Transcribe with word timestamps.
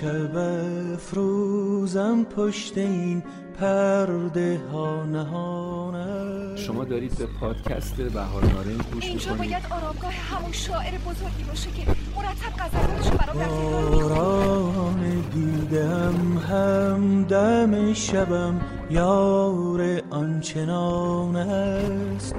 شب 0.00 0.36
افروزم 0.94 2.24
پشت 2.24 2.78
این 2.78 3.22
پرده 3.60 4.60
ها 4.72 5.04
نهانه 5.04 6.56
شما 6.56 6.84
دارید 6.84 7.18
به 7.18 7.26
پادکست 7.40 7.96
بهار 7.96 8.44
نارنج 8.44 8.82
گوش 8.92 9.04
اینجا 9.04 9.32
می‌کنید. 9.32 9.50
باید 9.50 9.66
آرامگاه 9.70 10.12
همون 10.12 10.52
شاعر 10.52 10.98
بزرگی 10.98 11.44
باشه 11.48 11.70
که 11.70 11.82
مرتب 12.16 12.52
غزلاتشو 12.58 13.16
برام 13.16 13.38
در 15.00 15.28
دیدم 15.34 16.38
همدم 16.38 17.94
شبم 17.94 18.60
یار 18.90 20.02
آنچنان 20.10 21.36
است. 21.36 22.34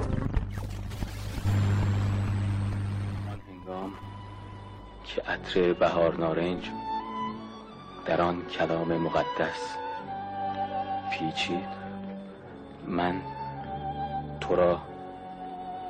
که 5.04 5.22
عطر 5.22 5.72
بهار 5.72 6.16
نارنج 6.18 6.70
در 8.06 8.22
آن 8.22 8.46
کلام 8.46 8.96
مقدس. 8.96 9.76
پیچید. 11.12 11.82
من 12.86 13.20
تو 14.40 14.56
را 14.56 14.80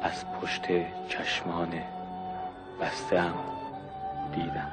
از 0.02 0.24
پشت 0.32 0.62
چشمان 1.08 1.72
بستم 2.80 3.34
دیدم. 4.34 4.70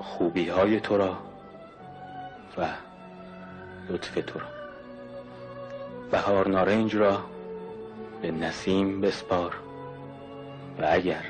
خوبی 0.00 0.48
های 0.48 0.80
تو 0.80 0.98
را 0.98 1.16
و 2.58 2.66
لطف 3.88 4.14
تو 4.14 4.38
را. 4.38 4.46
بهار 6.10 6.48
نارنج 6.48 6.96
را 6.96 7.24
به 8.22 8.30
نسیم 8.30 9.00
بسپار 9.00 9.54
و 10.78 10.86
اگر 10.90 11.24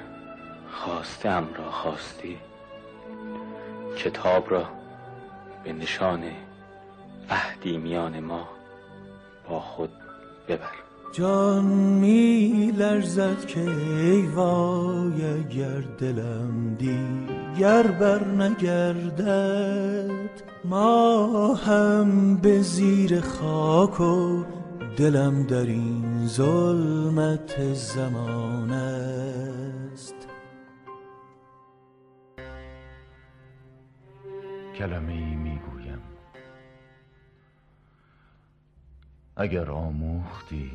خواستم 0.71 1.49
را 1.59 1.71
خواستی 1.71 2.39
کتاب 3.99 4.51
را 4.51 4.65
به 5.65 5.73
نشان 5.73 6.23
عهدی 7.31 7.77
میان 7.77 8.21
ما 8.21 8.49
با 9.49 9.61
خود 9.61 9.91
ببر. 10.49 10.71
جان 11.13 11.65
می 11.65 12.73
لرزد 12.77 13.47
که 13.47 13.61
ای 13.61 14.23
وای 14.27 15.25
اگر 15.25 15.81
دلم 15.99 16.75
دیگر 16.75 17.83
بر 17.83 18.25
نگردد. 18.25 20.09
ما 20.65 21.55
هم 21.55 22.37
به 22.37 22.63
زیر 22.63 23.21
خاک 23.21 24.01
و 24.01 24.45
دلم 24.97 25.43
در 25.43 25.67
این 25.67 26.27
ظلمت 26.27 27.75
زمان 27.75 28.73
است. 28.73 30.18
کلمه 34.79 35.13
ای 35.13 35.35
می‌گویم. 35.35 36.03
اگر 39.37 39.71
آموختی 39.71 40.71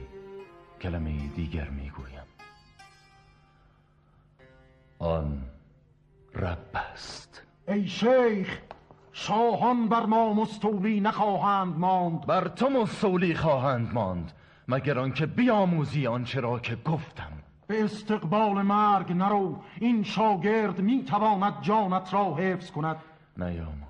کلمه 0.81 1.09
ای 1.09 1.27
دیگر 1.27 1.69
می‌گویم. 1.69 2.23
آن 4.99 5.41
رب 6.35 6.75
است. 6.93 7.41
ای 7.67 7.87
شیخ 7.87 8.61
شاهان 9.11 9.89
بر 9.89 10.05
ما 10.05 10.33
مستولی 10.33 10.99
نخواهند 10.99 11.77
ماند. 11.77 12.25
بر 12.25 12.47
تو 12.47 12.69
مستولی 12.69 13.35
خواهند 13.35 13.93
ماند 13.93 14.31
مگر 14.67 14.99
آنکه 14.99 15.25
بیاموزی 15.25 16.07
آنچه 16.07 16.39
را 16.39 16.59
که 16.59 16.75
گفتم. 16.75 17.31
به 17.67 17.83
استقبال 17.83 18.61
مرگ 18.61 19.11
نرو 19.11 19.61
این 19.79 20.03
شاگرد 20.03 20.81
می‌تواند 20.81 21.61
جانت 21.61 22.13
را 22.13 22.35
حفظ 22.35 22.71
کند. 22.71 22.97
نیاموختی 23.37 23.82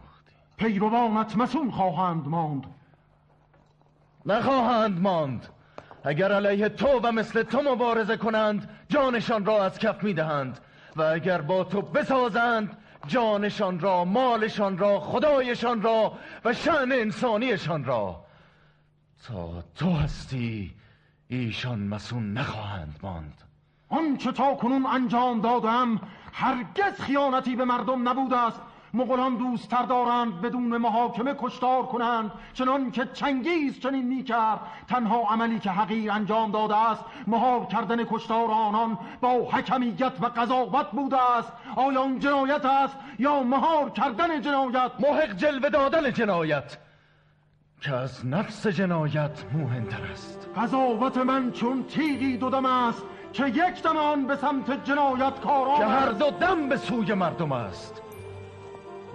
پیروانت 0.58 1.38
مسون 1.38 1.72
خواهند 1.72 2.28
ماند. 2.28 2.64
نخواهند 4.26 5.02
ماند. 5.02 5.48
اگر 6.04 6.32
علیه 6.32 6.70
تو 6.70 7.00
و 7.04 7.12
مثل 7.12 7.44
تو 7.44 7.62
مبارزه 7.62 8.18
کنند 8.18 8.70
جانشان 8.90 9.46
را 9.46 9.66
از 9.66 9.80
کف 9.80 10.04
می‌دهند. 10.04 10.60
و 10.96 11.02
اگر 11.02 11.42
با 11.42 11.64
تو 11.64 11.82
بسازند 11.82 12.78
جانشان 13.08 13.80
را 13.80 14.06
مالشان 14.06 14.78
را 14.78 15.00
خدایشان 15.00 15.82
را 15.82 16.14
و 16.46 16.54
شعن 16.54 16.92
انسانیشان 16.92 17.86
را. 17.86 18.26
تا 19.28 19.64
تو 19.76 19.92
هستی 19.94 20.74
ایشان 21.28 21.80
مسون 21.80 22.34
نخواهند 22.34 23.00
ماند. 23.04 23.42
آنچه 23.90 24.32
تا 24.32 24.56
کنون 24.56 24.86
انجام 24.86 25.42
دادم 25.42 26.02
هرگز 26.34 27.02
خیانتی 27.02 27.56
به 27.56 27.66
مردم 27.66 28.10
نبوده 28.10 28.38
است. 28.38 28.62
مغولان 28.94 29.36
دوست 29.36 29.70
تر 29.70 29.84
دارند 29.84 30.42
بدون 30.42 30.78
محاکمه 30.78 31.36
کشتار 31.40 31.84
کنند. 31.84 32.32
چنان 32.54 32.92
که 32.92 33.06
چنگیز 33.14 33.80
چنین 33.80 34.08
می‌کرد 34.08 34.60
تنها 34.88 35.22
عملی 35.30 35.60
که 35.60 35.70
حقیر 35.72 36.12
انجام 36.12 36.52
داده 36.52 36.76
است 36.76 37.04
مهار 37.28 37.66
کردن 37.66 38.04
کشتار 38.04 38.52
آنان 38.52 38.98
با 39.22 39.30
حکمیت 39.30 40.14
و 40.22 40.26
قضاوت 40.26 40.92
بوده 40.92 41.32
است. 41.38 41.54
آیا 41.76 42.02
آن 42.02 42.20
جنایت 42.20 42.66
است 42.66 42.98
یا 43.20 43.44
مهار 43.44 43.90
کردن 43.90 44.42
جنایت؟ 44.42 44.92
محق 45.00 45.34
جلوه 45.36 45.70
دادن 45.70 46.12
جنایت. 46.12 46.78
که 47.82 47.96
از 47.96 48.26
نفس 48.26 48.68
جنایت 48.68 49.44
موهنتر 49.54 50.04
است. 50.12 50.50
قضاوت 50.58 51.18
من 51.18 51.52
چون 51.52 51.84
تیغی 51.84 52.38
دودم 52.38 52.66
است 52.66 53.04
که 53.34 53.48
یک 53.48 53.84
دم 53.84 53.98
آن 53.98 54.28
به 54.28 54.36
سمت 54.36 54.86
جنایت 54.86 55.40
کاران 55.40 55.78
که 55.78 55.86
هر. 55.86 56.12
دو 56.12 56.30
دم 56.30 56.70
به 56.70 56.78
سوی 56.78 57.14
مردم 57.14 57.52
است. 57.52 58.02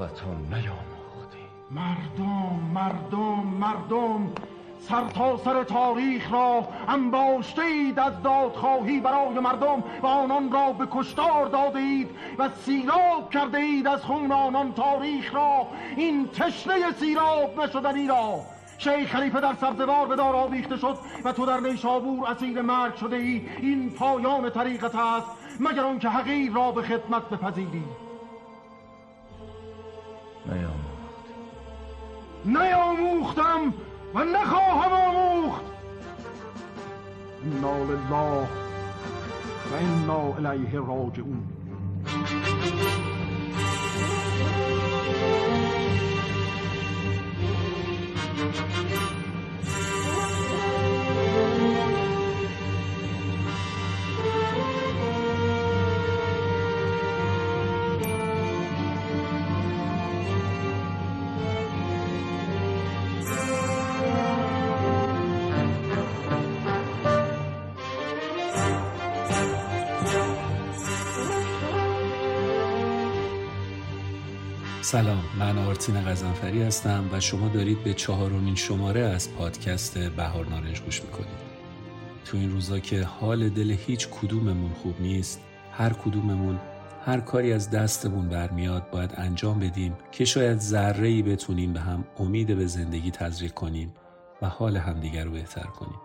و 0.00 0.06
تو 0.06 0.26
نیاموختی. 0.50 1.38
مردم 1.70 2.60
مردم 2.74 3.46
مردم 3.60 4.32
سر 4.80 5.08
تا 5.08 5.36
سر 5.36 5.64
تاریخ 5.64 6.32
را 6.32 6.68
انباشته 6.88 7.62
اید 7.62 7.98
از 7.98 8.22
دادخواهی 8.22 9.00
برای 9.00 9.38
مردم 9.38 9.84
و 10.02 10.06
آنان 10.06 10.52
را 10.52 10.72
به 10.72 10.88
کشتار 10.90 11.46
داده 11.46 11.78
اید 11.78 12.10
و 12.38 12.48
سیراب 12.48 13.30
کرده 13.30 13.58
اید 13.58 13.86
از 13.86 14.04
خون 14.04 14.32
آنان 14.32 14.72
تاریخ 14.72 15.34
را. 15.34 15.66
این 15.96 16.28
تشنه 16.28 16.92
سیراب 16.92 17.60
نشدنی 17.60 18.06
را. 18.06 18.40
شیخ 18.78 19.12
خلیفه 19.12 19.40
در 19.40 19.54
سبزوار 19.54 20.06
به 20.06 20.16
دار 20.16 20.36
آویخته 20.36 20.76
شد 20.76 20.98
و 21.24 21.32
تو 21.32 21.46
در 21.46 21.60
نیشابور 21.60 22.30
اسیر 22.30 22.62
مرگ 22.62 22.94
شده 22.94 23.16
ای. 23.16 23.48
این 23.60 23.90
پایان 23.90 24.50
طریقت 24.50 24.94
است 24.94 25.30
مگر 25.60 25.84
آنکه 25.84 26.08
حقیر 26.08 26.52
را 26.52 26.72
به 26.72 26.82
خدمت 26.82 27.28
بپذیری 27.28 27.84
نیاموختی 30.48 30.88
نیاموختم 32.44 33.74
و 34.14 34.24
نخواهم 34.24 34.92
آموخت. 34.92 35.64
انا 37.44 37.78
لله 37.78 38.48
و 39.70 39.74
انا 39.74 40.48
الیه 40.50 40.72
راجعون. 40.72 41.46
سلام 74.88 75.24
من 75.38 75.58
آرتین 75.58 76.00
غزنفری 76.00 76.62
هستم 76.62 77.04
و 77.12 77.20
شما 77.20 77.48
دارید 77.48 77.84
به 77.84 77.94
چهارمین 77.94 78.54
شماره 78.54 79.00
از 79.00 79.34
پادکست 79.34 79.98
بهار 79.98 80.46
نارنج 80.46 80.80
گوش 80.80 81.02
می‌کنید. 81.02 81.38
تو 82.24 82.36
این 82.36 82.50
روزا 82.50 82.78
که 82.78 83.02
حال 83.02 83.48
دل 83.48 83.70
هیچ 83.70 84.08
کدوممون 84.08 84.70
خوب 84.82 85.00
نیست 85.00 85.40
هر 85.72 85.92
کدوممون 85.92 86.58
هر 87.04 87.20
کاری 87.20 87.52
از 87.52 87.70
دستمون 87.70 88.28
برمیاد 88.28 88.90
باید 88.90 89.14
انجام 89.16 89.58
بدیم 89.58 89.96
که 90.12 90.24
شاید 90.24 90.58
ذره 90.58 91.08
ای 91.08 91.22
بتونیم 91.22 91.72
به 91.72 91.80
هم 91.80 92.04
امید 92.18 92.56
به 92.56 92.66
زندگی 92.66 93.10
تزریق 93.10 93.52
کنیم 93.52 93.92
و 94.42 94.48
حال 94.48 94.76
همدیگر 94.76 95.24
رو 95.24 95.30
بهتر 95.30 95.66
کنیم. 95.66 96.00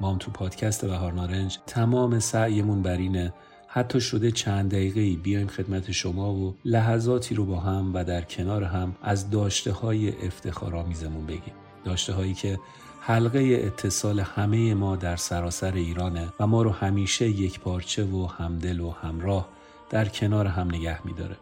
ما 0.00 0.10
هم 0.10 0.18
تو 0.18 0.30
پادکست 0.30 0.84
بهار 0.84 1.12
نارنج 1.12 1.58
تمام 1.66 2.18
سعیمون 2.18 2.82
بر 2.82 2.96
اینه 2.96 3.32
حتی 3.76 4.00
شده 4.00 4.30
چند 4.30 4.70
دقیقه 4.70 5.00
ای 5.00 5.16
بیایم 5.16 5.46
خدمت 5.46 5.90
شما 5.90 6.34
و 6.34 6.56
لحظاتی 6.64 7.34
رو 7.34 7.44
با 7.44 7.60
هم 7.60 7.94
و 7.94 8.04
در 8.04 8.22
کنار 8.22 8.64
هم 8.64 8.96
از 9.02 9.30
داشته 9.30 9.72
های 9.72 10.26
افتخارآمیزمون 10.26 11.26
بگیم. 11.26 11.54
داشته 11.84 12.12
هایی 12.12 12.34
که 12.34 12.58
حلقه 13.00 13.60
اتصال 13.64 14.20
همه 14.20 14.74
ما 14.74 14.96
در 14.96 15.16
سراسر 15.16 15.72
ایرانه 15.74 16.32
و 16.40 16.46
ما 16.46 16.62
رو 16.62 16.70
همیشه 16.70 17.28
یک 17.28 17.60
پارچه 17.60 18.04
و 18.04 18.26
همدل 18.26 18.80
و 18.80 18.90
همراه 18.90 19.48
در 19.90 20.08
کنار 20.08 20.46
هم 20.46 20.68
نگه 20.68 21.06
میداره. 21.06 21.36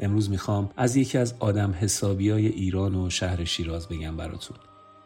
امروز 0.00 0.30
می‌خوام 0.30 0.70
از 0.76 0.96
یکی 0.96 1.18
از 1.18 1.34
آدم 1.38 1.74
حسابی 1.80 2.30
های 2.30 2.46
ایران 2.46 2.94
و 2.94 3.10
شهر 3.10 3.44
شیراز 3.44 3.88
بگم 3.88 4.16
براتون 4.16 4.56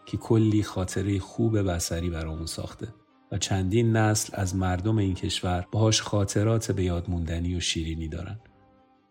که 0.07 0.17
کلی 0.17 0.63
خاطره 0.63 1.19
خوب 1.19 1.71
بسری 1.71 2.11
برامون 2.11 2.47
ساخته. 2.47 2.89
و 3.33 3.39
چندین 3.39 3.97
نسل 3.97 4.33
از 4.37 4.57
مردم 4.57 4.99
این 4.99 5.15
کشور 5.15 5.67
باهاش 5.73 6.03
خاطرات 6.03 6.73
به 6.73 6.85
یاد 6.85 7.11
موندنی 7.11 7.57
و 7.57 7.61
شیرینی 7.61 8.09
دارن. 8.09 8.41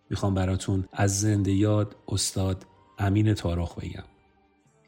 می‌خوام 0.10 0.34
براتون 0.34 0.88
از 0.94 1.20
زنده 1.20 1.52
یاد 1.52 1.96
استاد 2.08 2.66
امین 2.98 3.34
تارخ 3.34 3.80
بگم 3.80 4.04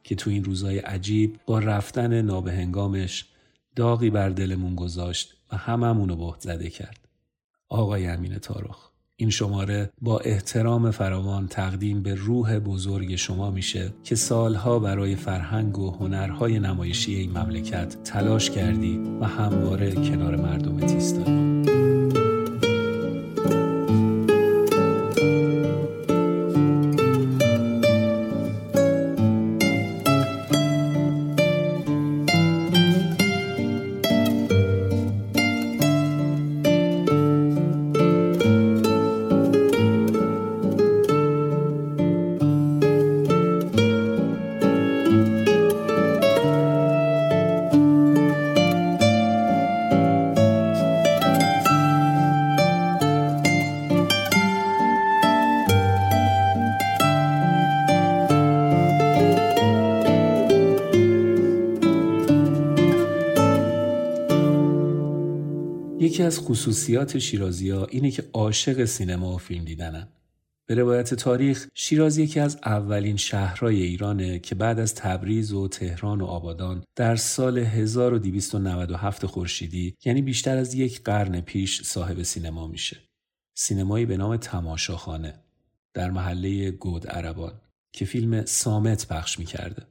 که 0.04 0.16
تو 0.16 0.30
این 0.30 0.44
روزای 0.44 0.80
عجیب 0.80 1.40
با 1.46 1.60
رفتن 1.60 2.22
نابهنگامش 2.22 3.26
داغی 3.76 4.10
بر 4.10 4.30
دلمون 4.30 4.76
گذاشت 4.76 5.34
و 5.52 5.58
هممون 5.58 6.16
بهت 6.16 6.40
زده 6.42 6.70
کرد. 6.70 7.08
آقای 7.70 8.08
امین 8.08 8.40
تارخ 8.40 8.93
این 9.16 9.30
شماره 9.30 9.90
با 10.02 10.20
احترام 10.20 10.92
فراوان 10.92 11.48
تقدیم 11.48 12.04
به 12.04 12.16
روح 12.16 12.60
بزرگ 12.60 13.16
شما 13.16 13.52
میشه 13.52 13.94
که 14.04 14.16
سالها 14.16 14.80
برای 14.80 15.16
فرهنگ 15.16 15.80
و 15.80 15.92
هنرهای 15.92 16.60
نمایشی 16.60 17.16
این 17.16 17.38
مملکت 17.38 18.04
تلاش 18.04 18.50
کردی 18.50 19.02
و 19.22 19.26
همواره 19.26 19.92
کنار 19.92 20.36
مردم 20.36 20.78
ایستادی. 20.78 21.93
یکی 66.14 66.24
از 66.24 66.40
خصوصیات 66.40 67.18
شیرازی 67.18 67.70
ها 67.70 67.86
اینه 67.86 68.12
که 68.12 68.24
عاشق 68.34 68.86
سینما 68.86 69.36
و 69.36 69.38
فیلم 69.38 69.66
دیدنن. 69.66 70.08
به 70.66 70.76
روایت 70.76 71.14
تاریخ 71.14 71.68
شیراز 71.74 72.18
یکی 72.18 72.40
از 72.40 72.58
اولین 72.66 73.18
شهرهای 73.18 73.84
ایرانه 73.84 74.40
که 74.40 74.56
بعد 74.56 74.80
از 74.80 74.96
تبریز 74.96 75.54
و 75.54 75.68
تهران 75.68 76.22
و 76.22 76.26
آبادان 76.26 76.84
در 76.96 77.16
سال 77.16 77.58
1297 77.58 79.26
خورشیدی 79.26 79.96
یعنی 80.06 80.22
بیشتر 80.22 80.58
از 80.58 80.74
یک 80.74 81.04
قرن 81.04 81.42
پیش 81.42 81.82
صاحب 81.82 82.24
سینما 82.24 82.68
میشه. 82.68 82.98
سینمایی 83.54 84.06
به 84.06 84.18
نام 84.18 84.38
تماشاخانه 84.38 85.34
در 85.94 86.12
محله 86.12 86.72
گود 86.72 87.08
عربان 87.08 87.54
که 87.94 88.06
فیلم 88.06 88.46
سامت 88.46 89.08
پخش 89.08 89.40
می‌کرده. 89.40 89.84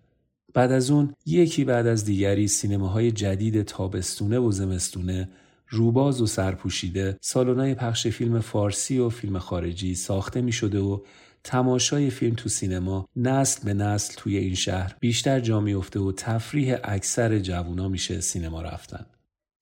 بعد 0.54 0.72
از 0.72 0.90
اون 0.90 1.14
یکی 1.26 1.64
بعد 1.64 1.86
از 1.86 2.04
دیگری 2.04 2.48
سینماهای 2.48 3.12
جدید 3.12 3.62
تابستونه 3.62 4.38
و 4.38 4.52
زمستونه 4.52 5.28
روباز 5.72 6.20
و 6.20 6.26
سرپوشیده 6.26 7.18
سالنای 7.20 7.74
پخش 7.74 8.06
فیلم 8.06 8.40
فارسی 8.40 8.98
و 8.98 9.08
فیلم 9.08 9.38
خارجی 9.38 9.94
ساخته 9.94 10.40
می 10.40 10.52
شده 10.52 10.80
و 10.80 10.98
تماشای 11.44 12.10
فیلم 12.10 12.34
تو 12.34 12.48
سینما 12.48 13.08
نسل 13.16 13.64
به 13.64 13.74
نسل 13.74 14.14
توی 14.16 14.36
این 14.36 14.54
شهر 14.54 14.96
بیشتر 15.00 15.40
جا 15.40 15.60
میفته 15.60 16.00
و 16.00 16.12
تفریح 16.12 16.76
اکثر 16.84 17.38
جوونا 17.38 17.88
میشه 17.88 18.20
سینما 18.20 18.62
رفتن. 18.62 19.06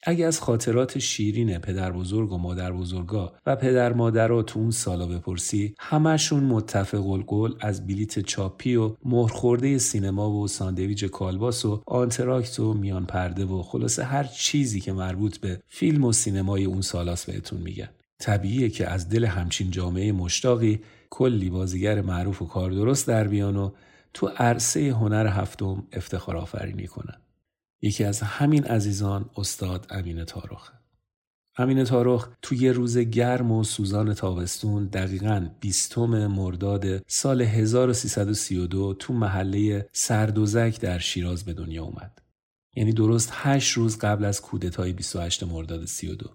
اگه 0.02 0.26
از 0.26 0.40
خاطرات 0.40 0.98
شیرین 0.98 1.58
پدر 1.58 1.92
بزرگ 1.92 2.32
و 2.32 2.38
مادر 2.38 2.72
بزرگا 2.72 3.32
و 3.46 3.56
پدر 3.56 3.92
مادرها 3.92 4.42
تو 4.42 4.58
اون 4.58 4.70
سالا 4.70 5.06
بپرسی 5.06 5.74
همشون 5.78 6.44
متفق 6.44 7.06
القول 7.06 7.54
از 7.60 7.86
بلیت 7.86 8.18
چاپی 8.18 8.76
و 8.76 8.96
مهرخورده 9.04 9.78
سینما 9.78 10.30
و 10.30 10.48
ساندویج 10.48 11.04
کالباس 11.04 11.64
و 11.64 11.82
آنتراکت 11.86 12.60
و 12.60 12.74
میان 12.74 13.06
پرده 13.06 13.44
و 13.44 13.62
خلاصه 13.62 14.04
هر 14.04 14.24
چیزی 14.24 14.80
که 14.80 14.92
مربوط 14.92 15.38
به 15.38 15.60
فیلم 15.68 16.04
و 16.04 16.12
سینمای 16.12 16.64
اون 16.64 16.80
سالاست 16.80 17.26
بهتون 17.26 17.60
میگن. 17.60 17.88
طبیعیه 18.18 18.68
که 18.68 18.88
از 18.88 19.08
دل 19.08 19.24
همچین 19.24 19.70
جامعه 19.70 20.12
مشتاقی 20.12 20.80
کلی 21.10 21.50
بازیگر 21.50 22.00
معروف 22.00 22.42
و 22.42 22.46
کار 22.46 22.70
درست 22.70 23.08
در 23.08 23.28
بیان 23.28 23.56
و 23.56 23.70
تو 24.14 24.26
عرصه 24.26 24.90
هنر 24.92 25.26
هفتم 25.26 25.82
افتخار 25.92 26.36
آفرینی 26.36 26.86
کنن. 26.86 27.16
یکی 27.82 28.04
از 28.04 28.20
همین 28.20 28.64
عزیزان 28.64 29.30
استاد 29.36 29.86
امین 29.90 30.24
تارخه. 30.24 30.72
امین 31.56 31.84
تارخ 31.84 32.28
توی 32.42 32.58
یه 32.58 32.72
روز 32.72 32.98
گرم 32.98 33.52
و 33.52 33.64
سوزان 33.64 34.14
تابستون 34.14 34.86
دقیقا 34.86 35.50
بیستم 35.60 36.26
مرداد 36.26 36.84
سال 37.06 37.42
1332 37.42 38.94
تو 38.94 39.12
محله 39.12 39.88
سردوزک 39.92 40.80
در 40.80 40.98
شیراز 40.98 41.44
به 41.44 41.52
دنیا 41.52 41.84
اومد. 41.84 42.22
یعنی 42.76 42.92
درست 42.92 43.30
هشت 43.32 43.72
روز 43.72 43.98
قبل 43.98 44.24
از 44.24 44.40
کودتای 44.40 44.92
28 44.92 45.42
مرداد 45.42 45.84
32. 45.84 46.30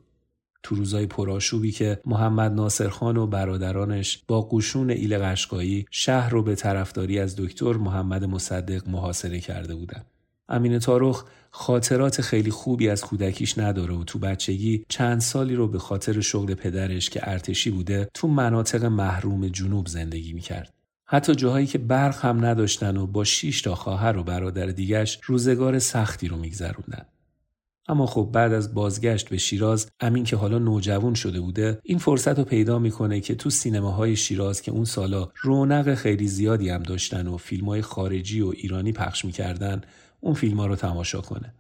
تو 0.63 0.75
روزای 0.75 1.06
پرآشوبی 1.06 1.71
که 1.71 2.01
محمد 2.06 2.51
ناصرخان 2.51 3.18
و 3.18 3.27
برادرانش 3.27 4.24
با 4.27 4.42
قشون 4.42 4.89
ایل 4.89 5.18
قشقایی 5.18 5.86
شهر 5.92 6.30
رو 6.30 6.44
به 6.44 6.56
طرفداری 6.56 7.19
از 7.19 7.36
دکتر 7.36 7.74
محمد 7.74 8.24
مصدق 8.24 8.89
محاصره 8.89 9.39
کرده 9.39 9.75
بودند. 9.75 10.06
امین 10.50 10.80
تارخ 10.80 11.24
خاطرات 11.51 12.21
خیلی 12.21 12.51
خوبی 12.51 12.89
از 12.89 13.01
کودکیش 13.01 13.57
نداره 13.57 13.94
و 13.94 14.03
تو 14.03 14.19
بچگی 14.19 14.86
چند 14.89 15.21
سالی 15.21 15.56
رو 15.56 15.68
به 15.68 15.80
خاطر 15.80 16.21
شغل 16.21 16.53
پدرش 16.53 17.09
که 17.09 17.30
ارتشی 17.30 17.71
بوده 17.71 18.09
تو 18.13 18.27
مناطق 18.27 18.86
محروم 18.86 19.47
جنوب 19.47 19.88
زندگی 19.88 20.33
می‌کرد. 20.33 20.74
حتی 21.06 21.36
جاهایی 21.36 21.68
که 21.68 21.77
برق 21.77 22.25
هم 22.25 22.45
نداشتن 22.45 22.97
و 22.97 23.07
با 23.07 23.24
6 23.24 23.62
تا 23.62 23.75
خواهر 23.75 24.18
و 24.18 24.24
برادر 24.24 24.65
دیگش 24.65 25.19
روزگار 25.25 25.80
سختی 25.80 26.27
رو 26.27 26.38
میگذروندن. 26.38 27.06
اما 27.88 28.06
خب 28.06 28.30
بعد 28.33 28.53
از 28.53 28.74
بازگشت 28.74 29.30
به 29.30 29.38
شیراز 29.38 29.92
امین 29.99 30.23
که 30.23 30.35
حالا 30.35 30.59
نوجوان 30.59 31.14
شده 31.14 31.42
بوده 31.42 31.80
این 31.83 31.97
فرصت 31.97 32.40
رو 32.40 32.44
پیدا 32.44 32.80
می‌کنه 32.80 33.19
که 33.19 33.35
تو 33.35 33.49
سینماهای 33.49 34.16
شیراز 34.16 34.61
که 34.61 34.71
اون 34.71 34.85
سالا 34.85 35.30
رونق 35.42 35.95
خیلی 35.95 36.28
زیادی 36.28 36.69
هم 36.69 36.83
داشتن 36.83 37.28
و 37.28 37.37
فیلم 37.37 37.66
های 37.66 37.81
خارجی 37.81 38.42
و 38.42 38.47
ایرانی 38.47 38.92
پخش 38.92 39.25
می‌کردن 39.25 39.81
اون 40.26 40.34
فیلم 40.34 40.60
ها 40.60 40.66
رو 40.66 40.76
تماشا 40.76 41.22
کنه. 41.22 41.54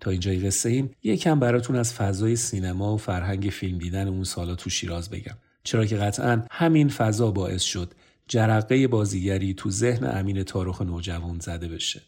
تا 0.00 0.10
اینجای 0.10 0.38
قصه 0.38 0.68
ایم 0.68 0.90
یکم 1.02 1.40
براتون 1.40 1.76
از 1.76 1.94
فضای 1.94 2.36
سینما 2.36 2.94
و 2.94 2.96
فرهنگ 2.96 3.42
فیلم 3.42 3.78
دیدن 3.78 4.08
اون 4.08 4.24
سالا 4.24 4.54
تو 4.54 4.70
شیراز 4.70 5.10
بگم. 5.10 5.36
چرا 5.64 5.86
که 5.86 5.96
قطعا 5.96 6.42
همین 6.50 6.88
فضا 6.88 7.30
باعث 7.30 7.62
شد 7.62 7.92
جرقه 8.28 8.88
بازیگری 8.88 9.54
تو 9.54 9.70
ذهن 9.70 10.18
امین 10.18 10.42
تارخ 10.42 10.82
نوجوان 10.82 11.38
زده 11.38 11.68
بشه. 11.68 12.02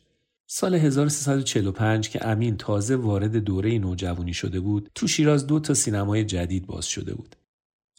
سال 0.47 0.75
1345 0.75 2.09
که 2.09 2.27
امین 2.27 2.57
تازه 2.57 2.97
وارد 2.97 3.37
دوره 3.37 3.79
نوجوانی 3.79 4.35
شده 4.35 4.61
بود 4.61 4.91
تو 4.95 5.07
شیراز 5.07 5.47
دو 5.47 5.61
تا 5.61 5.75
سینمای 5.75 6.25
جدید 6.25 6.67
باز 6.67 6.87
شده 6.87 7.15
بود. 7.15 7.37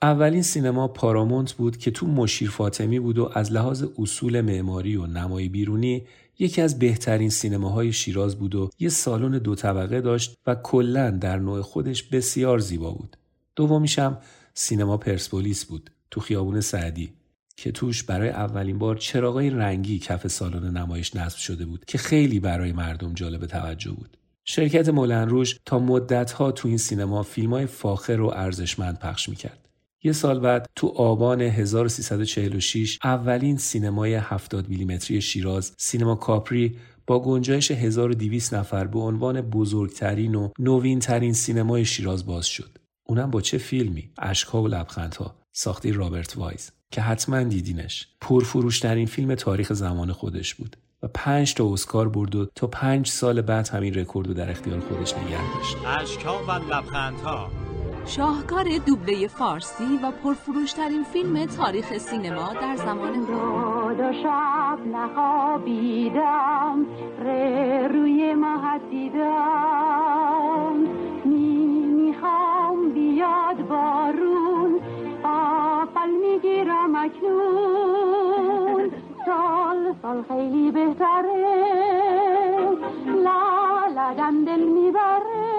اولین 0.02 0.42
سینما 0.42 0.88
پارامونت 0.88 1.54
بود 1.54 1.78
که 1.78 1.92
تو 1.92 2.08
مشیر 2.08 2.50
فاطمی 2.50 3.00
بود 3.00 3.18
و 3.18 3.30
از 3.34 3.52
لحاظ 3.52 3.86
اصول 4.00 4.42
معماری 4.42 4.96
و 4.96 5.08
نمای 5.08 5.50
بیرونی 5.50 6.04
یکی 6.40 6.62
از 6.62 6.80
بهترین 6.80 7.30
سینماهای 7.30 7.94
شیراز 7.94 8.36
بود 8.36 8.56
و 8.56 8.70
یه 8.80 8.90
سالن 8.90 9.38
دو 9.38 9.56
طبقه 9.56 10.02
داشت 10.02 10.38
و 10.48 10.56
کلا 10.56 11.10
در 11.10 11.38
نوع 11.40 11.62
خودش 11.62 12.04
بسیار 12.04 12.60
زیبا 12.60 12.92
بود. 12.92 13.18
دومیشم 13.56 14.18
سینما 14.54 14.98
پرسپولیس 14.98 15.66
بود 15.66 15.92
تو 16.12 16.22
خیابون 16.22 16.62
سعدی 16.62 17.14
که 17.56 17.72
توش 17.72 18.04
برای 18.04 18.30
اولین 18.30 18.78
بار 18.78 18.96
چراغای 18.96 19.50
رنگی 19.50 20.00
کف 20.00 20.28
سالن 20.28 20.78
نمایش 20.78 21.16
نصب 21.16 21.38
شده 21.38 21.66
بود 21.66 21.86
که 21.86 21.98
خیلی 21.98 22.40
برای 22.40 22.72
مردم 22.72 23.14
جالب 23.14 23.46
توجه 23.46 23.92
بود. 23.92 24.18
شرکت 24.46 24.90
مولن 24.90 25.30
روش 25.30 25.60
تا 25.66 25.80
مدتها 25.80 26.52
تو 26.52 26.68
این 26.68 26.78
سینما 26.78 27.24
فیلمای 27.24 27.66
فاخر 27.66 28.22
و 28.22 28.28
ارزشمند 28.28 29.00
پخش 29.00 29.30
می‌کرد. 29.30 29.67
یه 30.04 30.12
سال 30.12 30.40
بعد 30.40 30.70
تو 30.76 30.88
آبان 30.88 31.42
1346 31.42 33.00
اولین 33.04 33.58
سینمای 33.58 34.16
70 34.16 34.70
میلیمتری 34.70 35.22
شیراز 35.22 35.74
سینما 35.78 36.16
کاپری 36.16 36.76
با 37.08 37.20
گنجایش 37.20 37.72
1200 37.72 38.54
نفر 38.54 38.88
به 38.88 39.00
عنوان 39.00 39.42
بزرگترین 39.42 40.36
و 40.36 40.50
نوینترین 40.60 41.34
سینمای 41.34 41.86
شیراز 41.86 42.26
باز 42.26 42.46
شد. 42.46 42.78
اونم 43.08 43.32
با 43.32 43.42
چه 43.42 43.58
فیلمی؟ 43.58 44.12
اشکها 44.18 44.64
و 44.64 44.68
لبخندها 44.68 45.36
ساخته 45.52 45.92
رابرت 45.92 46.38
وایز 46.38 46.72
که 46.92 47.02
حتما 47.02 47.44
دیدینش. 47.44 48.08
پرفروشترین 48.22 49.06
فیلم 49.06 49.36
تاریخ 49.36 49.74
زمان 49.74 50.12
خودش 50.12 50.56
بود 50.56 50.78
و 51.04 51.08
پنج 51.08 51.54
تا 51.54 51.74
اسکار 51.74 52.10
برد 52.10 52.36
و 52.36 52.46
تا 52.56 52.68
پنج 52.68 53.08
سال 53.08 53.42
بعد 53.42 53.68
همین 53.68 53.94
رکورد 53.94 54.28
رو 54.28 54.34
در 54.34 54.50
اختیار 54.50 54.80
خودش 54.80 55.14
نگه 55.14 55.54
داشت. 55.56 55.78
اشکها 55.86 56.44
و 56.48 56.52
لبخندها 56.52 57.50
شاهکار 58.08 58.66
دوبله 58.86 59.28
فارسی 59.28 60.00
و 60.04 60.12
پرفروشترین 60.12 61.04
فیلم 61.04 61.46
تاریخ 61.46 61.98
سینما 61.98 62.54
در 62.62 62.76
زمان 62.76 63.26
خود 63.26 64.00
و 64.00 64.14
شب 64.24 64.80
نخوابیدم 64.94 66.86
ره 67.20 67.88
روی 67.88 68.34
ماه 68.34 68.80
دیدم 68.92 70.76
می 71.26 71.68
می‌خوام 71.88 72.90
بیاد 72.94 73.68
بارون 73.68 74.80
آفل 75.24 76.10
می‌گیرم 76.10 76.96
اکنون. 76.96 78.92
سال 79.26 79.96
سال 80.02 80.24
خیلی 80.28 80.72
بهتره 80.72 81.68
لا 83.24 84.32
دل 84.46 84.60
می‌بره. 84.60 85.58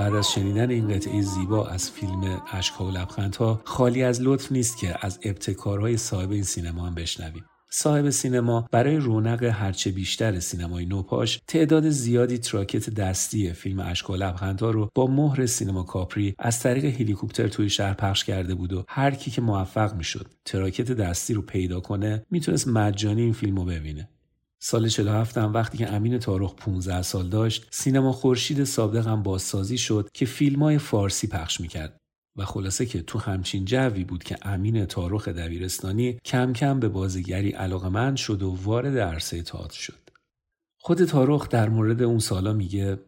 بعد 0.00 0.14
از 0.14 0.32
شنیدن 0.32 0.70
این 0.70 0.88
قطعه 0.88 1.22
زیبا 1.22 1.66
از 1.66 1.90
فیلم 1.90 2.42
اشکها 2.52 2.84
و 2.84 2.90
لبخندها 2.90 3.60
خالی 3.64 4.02
از 4.02 4.22
لطف 4.22 4.52
نیست 4.52 4.78
که 4.78 5.06
از 5.06 5.18
ابتکارهای 5.22 5.96
صاحب 5.96 6.30
این 6.30 6.42
سینما 6.42 6.86
هم 6.86 6.94
بشنویم. 6.94 7.44
صاحب 7.70 8.10
سینما 8.10 8.68
برای 8.72 8.96
رونق 8.96 9.42
هرچه 9.42 9.90
بیشتر 9.90 10.40
سینمای 10.40 10.86
نوپاش 10.86 11.40
تعداد 11.46 11.90
زیادی 11.90 12.38
تراکت 12.38 12.90
دستی 12.90 13.52
فیلم 13.52 13.80
اشک 13.80 14.10
و 14.10 14.16
لبخندها 14.16 14.70
رو 14.70 14.90
با 14.94 15.06
مهر 15.06 15.46
سینما 15.46 15.82
کاپری 15.82 16.34
از 16.38 16.60
طریق 16.60 16.84
هلیکوپتر 16.84 17.48
توی 17.48 17.70
شهر 17.70 17.94
پخش 17.94 18.24
کرده 18.24 18.54
بود 18.54 18.72
و 18.72 18.84
هر 18.88 19.10
کی 19.10 19.30
که 19.30 19.40
موفق 19.40 19.94
می‌شد 19.94 20.26
تراکت 20.44 20.92
دستی 20.92 21.34
رو 21.34 21.42
پیدا 21.42 21.80
کنه 21.80 22.22
می‌تونست 22.30 22.68
مجانی 22.68 23.22
این 23.22 23.32
فیلم 23.32 23.56
رو 23.56 23.64
ببینه. 23.64 24.08
سال 24.62 24.88
47 24.88 25.38
هم 25.38 25.52
وقتی 25.52 25.78
که 25.78 25.92
امین 25.92 26.18
تارخ 26.18 26.54
15 26.54 27.02
سال 27.02 27.28
داشت 27.28 27.66
سینما 27.70 28.12
خورشید 28.12 28.64
صادق 28.64 29.06
هم 29.06 29.22
بازسازی 29.22 29.78
شد 29.78 30.08
که 30.14 30.26
فیلم 30.26 30.62
های 30.62 30.78
فارسی 30.78 31.26
پخش 31.26 31.60
می‌کرد 31.60 32.00
و 32.36 32.44
خلاصه 32.44 32.86
که 32.86 33.02
تو 33.02 33.18
همچین 33.18 33.64
جوی 33.64 34.04
بود 34.04 34.24
که 34.24 34.36
امین 34.42 34.84
تاروخ 34.84 35.28
دبیرستانی 35.28 36.18
کم 36.24 36.52
کم 36.52 36.80
به 36.80 36.88
بازیگری 36.88 37.50
علاقمند 37.50 38.16
شد 38.16 38.42
و 38.42 38.56
وارد 38.62 38.98
عرصه 38.98 39.42
تئاتر 39.42 39.78
شد. 39.78 40.10
خود 40.78 41.04
تاروخ 41.04 41.48
در 41.48 41.68
مورد 41.68 42.02
اون 42.02 42.18
سالا 42.18 42.52
میگه 42.52 42.98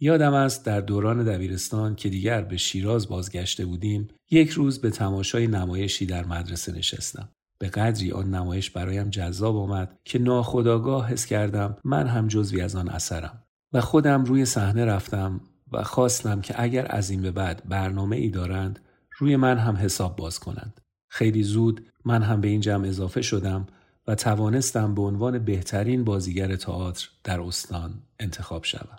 یادم 0.00 0.34
است 0.34 0.64
در 0.64 0.80
دوران 0.80 1.24
دبیرستان 1.24 1.94
که 1.94 2.08
دیگر 2.08 2.42
به 2.42 2.56
شیراز 2.56 3.08
بازگشته 3.08 3.66
بودیم 3.66 4.08
یک 4.30 4.50
روز 4.50 4.80
به 4.80 4.90
تماشای 4.90 5.46
نمایشی 5.46 6.06
در 6.06 6.24
مدرسه 6.26 6.72
نشستم. 6.72 7.28
به 7.64 7.70
قدری 7.70 8.12
آن 8.12 8.30
نمایش 8.30 8.70
برایم 8.70 9.10
جذاب 9.10 9.56
آمد 9.56 9.98
که 10.04 10.18
ناخداگاه 10.18 11.08
حس 11.08 11.26
کردم 11.26 11.76
من 11.84 12.06
هم 12.06 12.28
جزوی 12.28 12.60
از 12.60 12.76
آن 12.76 12.88
اثرم 12.88 13.42
و 13.72 13.80
خودم 13.80 14.24
روی 14.24 14.44
صحنه 14.44 14.84
رفتم 14.84 15.40
و 15.72 15.82
خواستم 15.82 16.40
که 16.40 16.62
اگر 16.62 16.86
از 16.90 17.10
این 17.10 17.22
به 17.22 17.30
بعد 17.30 17.62
برنامه 17.68 18.16
ای 18.16 18.28
دارند 18.28 18.78
روی 19.18 19.36
من 19.36 19.58
هم 19.58 19.76
حساب 19.76 20.16
باز 20.16 20.38
کنند. 20.38 20.80
خیلی 21.08 21.42
زود 21.42 21.86
من 22.04 22.22
هم 22.22 22.40
به 22.40 22.48
این 22.48 22.60
جمع 22.60 22.88
اضافه 22.88 23.22
شدم 23.22 23.66
و 24.06 24.14
توانستم 24.14 24.94
به 24.94 25.02
عنوان 25.02 25.38
بهترین 25.38 26.04
بازیگر 26.04 26.56
تئاتر 26.56 27.08
در 27.24 27.40
استان 27.40 27.94
انتخاب 28.20 28.64
شوم. 28.64 28.98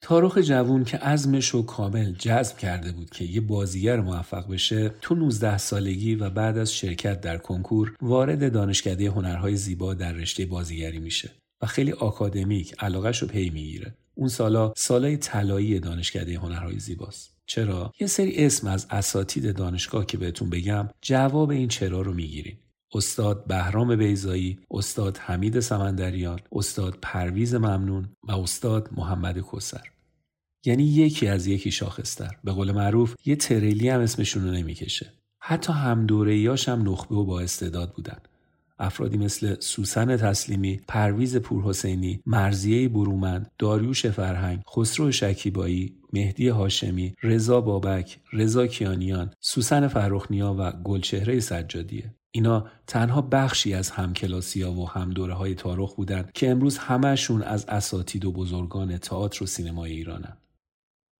تاروخ 0.00 0.38
جوون 0.38 0.84
که 0.84 0.96
عزمش 0.96 1.48
رو 1.48 1.62
کامل 1.62 2.12
جذب 2.12 2.56
کرده 2.56 2.92
بود 2.92 3.10
که 3.10 3.24
یه 3.24 3.40
بازیگر 3.40 4.00
موفق 4.00 4.52
بشه 4.52 4.88
تو 5.00 5.14
19 5.14 5.58
سالگی 5.58 6.14
و 6.14 6.30
بعد 6.30 6.58
از 6.58 6.74
شرکت 6.74 7.20
در 7.20 7.38
کنکور 7.38 7.96
وارد 8.02 8.52
دانشکده 8.52 9.10
هنرهای 9.10 9.56
زیبا 9.56 9.94
در 9.94 10.12
رشته 10.12 10.46
بازیگری 10.46 10.98
میشه 10.98 11.30
و 11.62 11.66
خیلی 11.66 11.92
آکادمیک 11.92 12.74
علاقش 12.78 13.22
رو 13.22 13.28
پی 13.28 13.50
می‌گیره. 13.50 13.94
اون 14.14 14.28
سالا 14.28 14.72
سالای 14.76 15.16
طلایی 15.16 15.80
دانشکده 15.80 16.38
هنرهای 16.38 16.78
زیباست. 16.78 17.36
چرا؟ 17.46 17.92
یه 18.00 18.06
سری 18.06 18.36
اسم 18.36 18.66
از 18.66 18.86
اساتید 18.90 19.56
دانشگاه 19.56 20.06
که 20.06 20.18
بهتون 20.18 20.50
بگم 20.50 20.88
جواب 21.02 21.50
این 21.50 21.68
چرا 21.68 22.00
رو 22.00 22.14
می‌گیرین. 22.14 22.56
استاد 22.94 23.46
بهرام 23.46 23.96
بیزایی، 23.96 24.58
استاد 24.70 25.16
حمید 25.16 25.60
سمندریان، 25.60 26.40
استاد 26.52 26.98
پرویز 27.02 27.54
ممنون 27.54 28.08
و 28.28 28.32
استاد 28.32 28.88
محمد 28.96 29.44
کسر. 29.52 29.82
یعنی 30.64 30.84
یکی 30.84 31.28
از 31.28 31.46
یکی 31.46 31.70
شاخصتر. 31.70 32.36
به 32.44 32.52
قول 32.52 32.72
معروف 32.72 33.14
یه 33.24 33.36
تریلی 33.36 33.88
هم 33.88 34.00
اسمشون 34.00 34.44
رو 34.44 34.50
نمی‌کشه. 34.50 35.12
حتی 35.40 35.72
هم 35.72 36.06
دوره 36.06 36.54
هم 36.68 36.90
نخبه 36.90 37.14
و 37.16 37.24
با 37.24 37.40
استعداد 37.40 37.92
بودن. 37.92 38.18
افرادی 38.78 39.18
مثل 39.18 39.60
سوسن 39.60 40.16
تسلیمی، 40.16 40.80
پرویز 40.88 41.36
پورحسینی، 41.36 42.22
مرزیه 42.26 42.88
برومند، 42.88 43.50
داریوش 43.58 44.06
فرهنگ، 44.06 44.62
خسرو 44.76 45.12
شکیبایی، 45.12 45.94
مهدی 46.12 46.48
هاشمی، 46.48 47.14
رضا 47.22 47.60
بابک، 47.60 48.18
رضا 48.32 48.66
کیانیان، 48.66 49.30
سوسن 49.40 49.88
فرخنیا 49.88 50.56
و 50.58 50.72
گلچهره 50.72 51.40
سجادیه. 51.40 52.14
اینا 52.30 52.66
تنها 52.86 53.22
بخشی 53.22 53.74
از 53.74 53.90
همکلاسی 53.90 54.62
ها 54.62 54.72
و 54.72 54.88
هم 54.88 55.10
دوره 55.10 55.34
های 55.34 55.54
تاریخ 55.54 55.94
بودند 55.94 56.32
که 56.32 56.50
امروز 56.50 56.78
همهشون 56.78 57.42
از 57.42 57.64
اساتید 57.68 58.24
و 58.24 58.32
بزرگان 58.32 58.98
تئاتر 58.98 59.44
و 59.44 59.46
سینمای 59.46 59.92
ایرانن. 59.92 60.36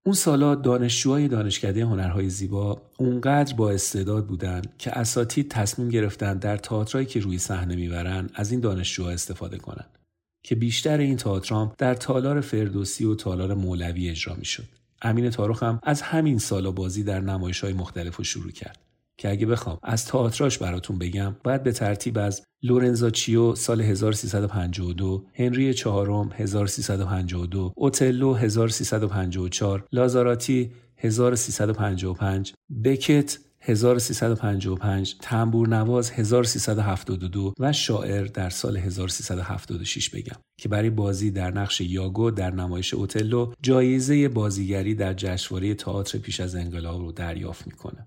اون 0.07 0.15
سالا 0.15 0.55
دانشجوهای 0.55 1.29
دانشکده 1.29 1.85
هنرهای 1.85 2.31
زیبا 2.31 2.83
اونقدر 2.99 3.55
با 3.55 3.71
استعداد 3.71 4.27
بودند 4.27 4.75
که 4.79 4.99
اساتید 4.99 5.50
تصمیم 5.50 5.88
گرفتن 5.88 6.38
در 6.38 6.57
تئاترایی 6.57 7.07
که 7.07 7.21
روی 7.21 7.38
صحنه 7.38 7.77
می‌برن 7.77 8.31
از 8.35 8.50
این 8.50 8.61
دانشجوها 8.61 9.11
استفاده 9.11 9.59
کنند 9.59 9.99
که 10.43 10.55
بیشتر 10.55 10.99
این 10.99 11.17
تئاترام 11.17 11.73
در 11.79 11.95
تالار 11.95 12.41
فردوسی 12.41 13.05
و 13.05 13.15
تالار 13.15 13.55
مولوی 13.55 14.11
اجرا 14.11 14.35
می‌شد. 14.35 14.69
امین 15.03 15.31
تاروخ 15.31 15.62
هم 15.62 15.81
از 15.83 16.03
همین 16.03 16.38
سالا 16.38 16.71
بازی 16.71 17.03
در 17.03 17.21
نمایش 17.21 17.61
های 17.61 17.73
مختلف 17.73 18.17
رو 18.17 18.25
شروع 18.25 18.50
کرد. 18.50 18.88
که 19.19 19.31
اگه 19.31 19.47
بخوام 19.47 19.79
از 19.83 20.07
تئاتراش 20.07 20.59
براتون 20.59 20.99
بگم 20.99 21.37
باید 21.45 21.63
به 21.63 21.73
ترتیب 21.73 22.19
از 22.19 22.43
لورنزا 22.63 23.11
چیو 23.11 23.55
سال 23.55 23.81
1352 23.81 25.25
هنری 25.35 25.75
چهارم 25.75 26.31
1352 26.35 27.73
اوتلو 27.77 28.35
1354 28.35 29.85
لازاراتی 29.93 30.71
1355 30.97 32.53
بکت 32.85 33.39
1355 33.61 35.17
تنبور 35.21 35.69
نواز 35.69 36.11
1372 36.11 37.55
و 37.59 37.73
شاعر 37.73 38.25
در 38.25 38.51
سال 38.51 38.77
1376 38.77 40.11
بگم 40.11 40.37
که 40.59 40.69
برای 40.69 40.91
بازی 40.91 41.31
در 41.31 41.51
نقش 41.51 41.81
یاگو 41.81 42.31
در 42.31 42.51
نمایش 42.51 42.95
اوتلو 42.95 43.53
جایزه 43.63 44.29
بازیگری 44.29 44.95
در 44.95 45.15
جشنواره 45.15 45.75
تئاتر 45.75 46.19
پیش 46.19 46.41
از 46.41 46.55
انقلاب 46.55 47.01
رو 47.01 47.13
دریافت 47.13 47.67
می‌کنه. 47.67 48.07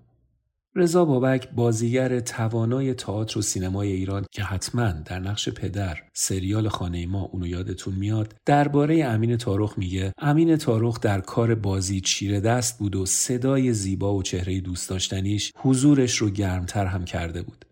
رضا 0.74 1.04
بابک 1.04 1.50
بازیگر 1.50 2.20
توانای 2.20 2.94
تئاتر 2.94 3.38
و 3.38 3.42
سینمای 3.42 3.92
ایران 3.92 4.26
که 4.30 4.42
حتما 4.42 4.92
در 4.92 5.18
نقش 5.18 5.48
پدر 5.48 5.98
سریال 6.12 6.68
خانه 6.68 7.06
ما 7.06 7.22
اونو 7.22 7.46
یادتون 7.46 7.94
میاد 7.94 8.34
درباره 8.46 9.04
امین 9.04 9.36
تاروخ 9.36 9.78
میگه 9.78 10.12
امین 10.18 10.56
تاروخ 10.56 11.00
در 11.00 11.20
کار 11.20 11.54
بازی 11.54 12.00
چیره 12.00 12.40
دست 12.40 12.78
بود 12.78 12.96
و 12.96 13.06
صدای 13.06 13.72
زیبا 13.72 14.14
و 14.14 14.22
چهره 14.22 14.60
دوست 14.60 14.90
داشتنیش 14.90 15.52
حضورش 15.56 16.16
رو 16.16 16.30
گرمتر 16.30 16.86
هم 16.86 17.04
کرده 17.04 17.42
بود. 17.42 17.64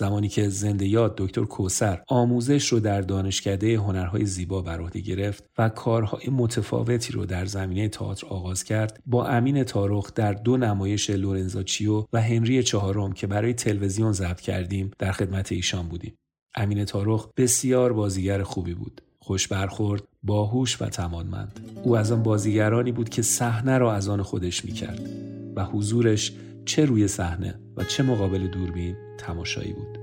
زمانی 0.00 0.28
که 0.28 0.48
زنده 0.48 0.86
یاد 0.86 1.14
دکتر 1.16 1.44
کوسر 1.44 2.02
آموزش 2.08 2.68
رو 2.68 2.80
در 2.80 3.00
دانشکده 3.00 3.78
هنرهای 3.78 4.26
زیبا 4.26 4.62
بر 4.62 4.80
عهده 4.80 5.00
گرفت 5.00 5.50
و 5.58 5.68
کارهای 5.68 6.28
متفاوتی 6.28 7.12
رو 7.12 7.26
در 7.26 7.44
زمینه 7.44 7.88
تئاتر 7.88 8.26
آغاز 8.26 8.64
کرد 8.64 9.02
با 9.06 9.26
امین 9.26 9.64
تارخ 9.64 10.14
در 10.14 10.32
دو 10.32 10.56
نمایش 10.56 11.10
لورنزا 11.10 11.62
چیو 11.62 12.04
و 12.12 12.22
هنری 12.22 12.62
چهارم 12.62 13.12
که 13.12 13.26
برای 13.26 13.54
تلویزیون 13.54 14.12
ضبط 14.12 14.40
کردیم 14.40 14.90
در 14.98 15.12
خدمت 15.12 15.52
ایشان 15.52 15.88
بودیم. 15.88 16.14
امین 16.54 16.84
تارخ 16.84 17.28
بسیار 17.36 17.92
بازیگر 17.92 18.42
خوبی 18.42 18.74
بود. 18.74 19.02
خوش 19.18 19.48
برخورد 19.48 20.02
باهوش 20.22 20.82
و 20.82 20.86
تمانمند 20.86 21.60
او 21.82 21.96
از 21.96 22.12
آن 22.12 22.22
بازیگرانی 22.22 22.92
بود 22.92 23.08
که 23.08 23.22
صحنه 23.22 23.78
را 23.78 23.94
از 23.94 24.08
آن 24.08 24.22
خودش 24.22 24.64
می‌کرد 24.64 25.10
و 25.56 25.64
حضورش 25.64 26.32
چه 26.64 26.84
روی 26.84 27.08
صحنه؟ 27.08 27.60
و 27.80 27.84
چه 27.84 28.02
مقابل 28.02 28.46
دوربین 28.46 28.96
تماشایی 29.18 29.72
بود. 29.72 29.99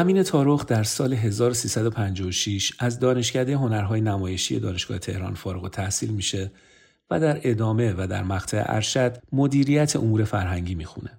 امین 0.00 0.22
تارخ 0.22 0.66
در 0.66 0.82
سال 0.82 1.12
1356 1.12 2.72
از 2.78 2.98
دانشکده 2.98 3.56
هنرهای 3.56 4.00
نمایشی 4.00 4.60
دانشگاه 4.60 4.98
تهران 4.98 5.34
فارغ 5.34 5.70
تحصیل 5.70 6.10
میشه 6.10 6.50
و 7.10 7.20
در 7.20 7.40
ادامه 7.42 7.94
و 7.98 8.06
در 8.06 8.22
مقطع 8.22 8.62
ارشد 8.66 9.16
مدیریت 9.32 9.96
امور 9.96 10.24
فرهنگی 10.24 10.74
می‌خونه. 10.74 11.10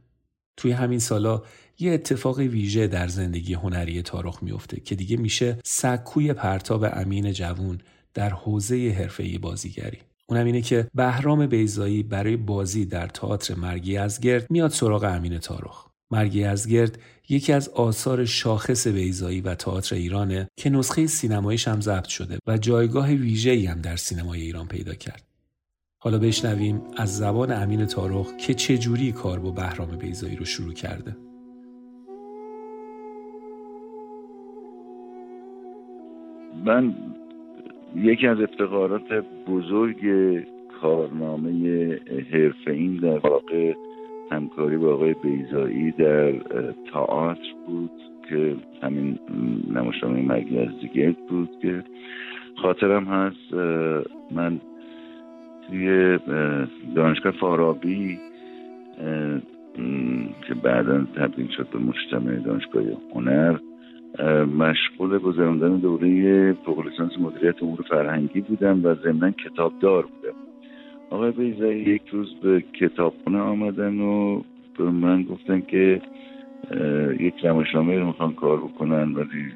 توی 0.57 0.71
همین 0.71 0.99
سالا 0.99 1.41
یه 1.79 1.93
اتفاق 1.93 2.37
ویژه 2.37 2.87
در 2.87 3.07
زندگی 3.07 3.53
هنری 3.53 4.01
تارخ 4.01 4.43
میفته 4.43 4.79
که 4.79 4.95
دیگه 4.95 5.17
میشه 5.17 5.57
سکوی 5.63 6.33
پرتاب 6.33 6.85
امین 6.93 7.33
جوون 7.33 7.77
در 8.13 8.29
حوزه 8.29 8.95
حرفه‌ای 8.97 9.37
بازیگری. 9.37 9.97
اونم 10.27 10.45
اینه 10.45 10.61
که 10.61 10.87
بهرام 10.95 11.47
بیزایی 11.47 12.03
برای 12.03 12.37
بازی 12.37 12.85
در 12.85 13.07
تئاتر 13.07 13.55
مرگی 13.55 13.97
ازگرد 13.97 14.51
میاد 14.51 14.71
سراغ 14.71 15.03
امین 15.03 15.37
تارخ. 15.37 15.90
مرگی 16.11 16.43
ازگرد 16.43 16.99
یکی 17.29 17.53
از 17.53 17.69
آثار 17.69 18.25
شاخص 18.25 18.87
بیزایی 18.87 19.41
و 19.41 19.55
تئاتر 19.55 19.95
ایرانه 19.95 20.47
که 20.57 20.69
نسخه 20.69 21.07
سینماییش 21.07 21.67
هم 21.67 21.81
ضبط 21.81 22.07
شده 22.07 22.37
و 22.47 22.57
جایگاه 22.57 23.09
ویژه‌ای 23.09 23.65
هم 23.65 23.81
در 23.81 23.95
سینمای 23.95 24.41
ایران 24.41 24.67
پیدا 24.67 24.93
کرد. 24.93 25.23
حالا 25.97 26.17
بشنویم 26.17 26.81
از 26.97 27.17
زبان 27.17 27.51
امین 27.51 27.85
تارخ 27.85 28.35
که 28.35 28.53
چجوری 28.53 29.11
کار 29.11 29.39
با 29.39 29.51
بهرام 29.51 29.97
بیزایی 29.97 30.35
رو 30.35 30.45
شروع 30.45 30.73
کرده. 30.73 31.15
من 36.65 36.95
یکی 37.95 38.27
از 38.27 38.37
افتخارات 38.39 39.25
بزرگ 39.47 39.99
کارنامه 40.81 41.51
حرفه 42.31 42.71
این 42.71 42.97
در 42.97 43.19
واقع 43.19 43.73
همکاری 44.31 44.77
با 44.77 44.93
آقای 44.93 45.13
بیزایی 45.13 45.91
در 45.91 46.31
تئاتر 46.93 47.53
بود 47.67 47.91
که 48.29 48.55
همین 48.83 49.19
نمایشنامه 49.75 50.33
از 50.33 50.79
دیگرد 50.81 51.17
بود 51.29 51.49
که 51.61 51.83
خاطرم 52.61 53.05
هست 53.05 53.53
من 54.31 54.61
توی 55.67 56.19
دانشگاه 56.95 57.31
فارابی 57.31 58.19
که 60.47 60.53
بعدا 60.63 61.05
تبدیل 61.15 61.47
شد 61.47 61.67
به 61.69 61.79
مجتمع 61.79 62.35
دانشگاه 62.35 62.83
هنر 63.15 63.57
مشغول 64.57 65.17
گذراندن 65.17 65.77
دوره 65.77 66.53
فوق 66.53 66.85
لیسانس 66.87 67.11
مدیریت 67.19 67.63
امور 67.63 67.81
فرهنگی 67.89 68.41
بودم 68.41 68.85
و 68.85 68.95
ضمنا 68.95 69.31
کتابدار 69.31 70.03
بودم. 70.03 70.40
آقای 71.11 71.31
بیضایی 71.31 71.81
یک 71.81 72.01
روز 72.11 72.33
به 72.43 72.61
کتابخونه 72.61 73.39
آمدن 73.39 73.99
و 73.99 74.41
به 74.77 74.83
من 74.83 75.23
گفتن 75.23 75.61
که 75.61 76.01
یک 77.19 77.33
نمایشنامه 77.43 77.99
رو 77.99 78.05
می‌خوان 78.05 78.33
کار 78.33 78.57
بکنن 78.57 79.13
ولی 79.13 79.53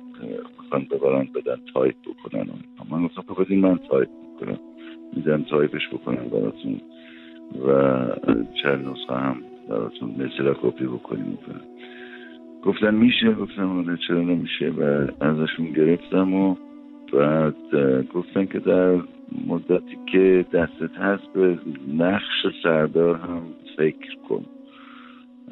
می‌خوان 0.60 0.88
ببرن 0.92 1.28
بدن 1.36 1.58
تایپ 1.74 1.96
بکنن 2.08 2.46
من 2.92 3.06
گفتم 3.06 3.22
خب 3.22 3.44
بدین 3.44 3.60
من 3.60 3.78
تایپ 3.78 4.10
بکنم. 4.36 4.60
میدن 5.16 5.44
تایپش 5.44 5.90
بکنم 5.94 6.30
براتون. 6.30 6.82
و 7.68 8.06
چند 8.64 8.88
نسخه 8.88 9.16
هم 9.16 9.36
براتون 9.70 10.10
مثل 10.10 10.54
کپی 10.62 10.86
بکنیم. 10.86 11.38
گفتن 12.64 12.96
میشه 12.96 13.34
گفتم 13.34 13.78
آره 13.78 13.98
چرا 14.08 14.22
نمیشه؟ 14.22 14.70
و 14.70 15.08
ازشون 15.20 15.66
گرفتم 15.66 16.34
و 16.34 16.56
بعد 17.14 17.56
گفتن 18.14 18.46
که 18.46 18.60
در 18.60 19.00
مدتی 19.48 19.98
که 20.12 20.46
دستت 20.54 20.98
هست 20.98 21.34
به 21.34 21.60
نقش 21.94 22.48
سردار 22.64 23.16
هم 23.16 23.42
فکر 23.78 24.16
کن. 24.30 24.46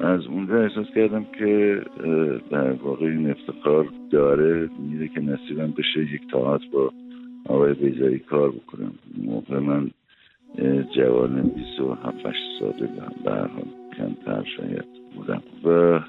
از 0.00 0.26
اونجا 0.26 0.62
احساس 0.62 0.86
کردم 0.94 1.26
که 1.38 1.82
در 2.50 2.72
واقع 2.72 3.06
این 3.06 3.30
افتخار 3.30 3.88
داره. 4.10 4.70
میره 4.78 5.08
که 5.08 5.20
نصیبم 5.20 5.74
بشه 5.78 6.14
یک 6.14 6.30
تاعت 6.30 6.60
با 6.72 6.92
آقای 7.48 7.74
بیزایی 7.74 8.18
کار 8.18 8.50
بکنم. 8.50 8.92
موقع 9.24 9.58
من 9.58 9.90
جوان 10.96 11.42
27 11.42 12.36
ساله 12.60 12.88
به 13.24 13.30
هر 13.30 13.46
حال 13.46 13.66
کمتر 13.96 14.44
شاید 14.56 14.84
بودم. 15.16 15.42
و 15.64 16.00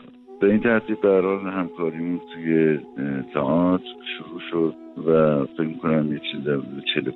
به 0.42 0.50
این 0.50 0.60
ترتیب 0.60 1.02
به 1.02 1.22
حال 1.22 1.40
همکاریمون 1.40 2.20
توی 2.34 2.80
تئاتر 3.34 3.84
شروع 4.18 4.40
شد. 4.52 4.85
و 4.98 5.46
فکر 5.46 5.62
می‌کنم 5.62 6.14
یه 6.14 6.22
چیز 6.32 6.44
چل 6.94 7.12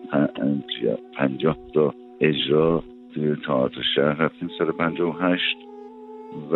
پنجاه 1.18 1.58
تا 1.74 1.94
اجرا 2.22 2.84
توی 3.13 3.36
تئاتر 3.46 3.82
شهر 3.96 4.13
رفتیم 4.13 4.50
سال 4.58 4.72
پنجاه 4.72 5.15
و 5.15 5.20
هشت. 5.20 5.58
و 6.52 6.56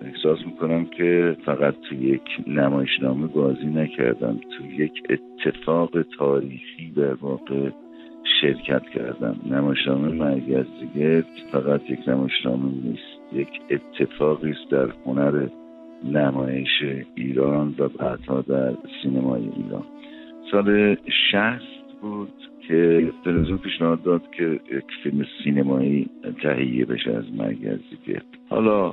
احساس 0.00 0.38
می‌کنم 0.46 0.84
که 0.84 1.36
فقط 1.44 1.74
تو 1.88 1.94
یک 1.94 2.22
نمایشنامه 2.46 3.26
بازی 3.26 3.66
نکردم 3.66 4.36
تو 4.36 4.82
یک 4.82 4.92
اتفاق 5.10 6.02
تاریخی 6.18 6.92
به 6.94 7.14
واقع 7.14 7.70
شرکت 8.40 8.82
کردم. 8.94 9.36
نمایشنامه 9.50 10.08
مرگی 10.08 10.54
از 10.54 10.66
دیگه 10.80 11.24
فقط 11.52 11.90
یک 11.90 12.08
نمایشنامه 12.08 12.70
نیست 12.84 13.32
یک 13.32 13.48
اتفاقی 13.70 14.50
است 14.50 14.70
در 14.70 14.88
هنر 15.06 15.48
نمایش 16.04 16.82
ایران 17.14 17.74
و 17.78 17.88
بعدها 17.88 18.40
در 18.40 18.74
سینمای 19.02 19.42
ایران. 19.42 19.84
سال 20.52 20.96
شست 21.30 22.00
بود 22.00 22.32
که 22.68 23.10
تلویزیون 23.24 23.58
پیشنهاد 23.58 24.02
داد 24.02 24.22
که 24.30 24.60
یک 24.72 24.84
فیلم 25.02 25.26
سینمایی 25.44 26.10
تهیه 26.42 26.84
بشه 26.84 27.10
از 27.10 27.24
مرگزی 27.38 27.98
که 28.06 28.22
حالا 28.48 28.90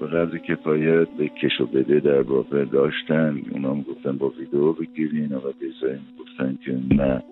به 0.00 0.06
قدر 0.06 0.38
کفایت 0.38 1.08
به 1.18 1.28
کش 1.28 1.60
و 1.60 1.66
بده 1.66 2.00
در 2.00 2.22
واقع 2.22 2.64
داشتن. 2.64 3.40
اونا 3.52 3.70
هم 3.70 3.82
گفتن 3.82 4.16
با 4.16 4.28
ویدیو 4.28 4.72
بگیرین 4.72 5.32
و 5.32 5.40
بیزایی 5.60 6.00
گفتن 6.20 6.58
که 6.64 6.78
نه 6.94 7.22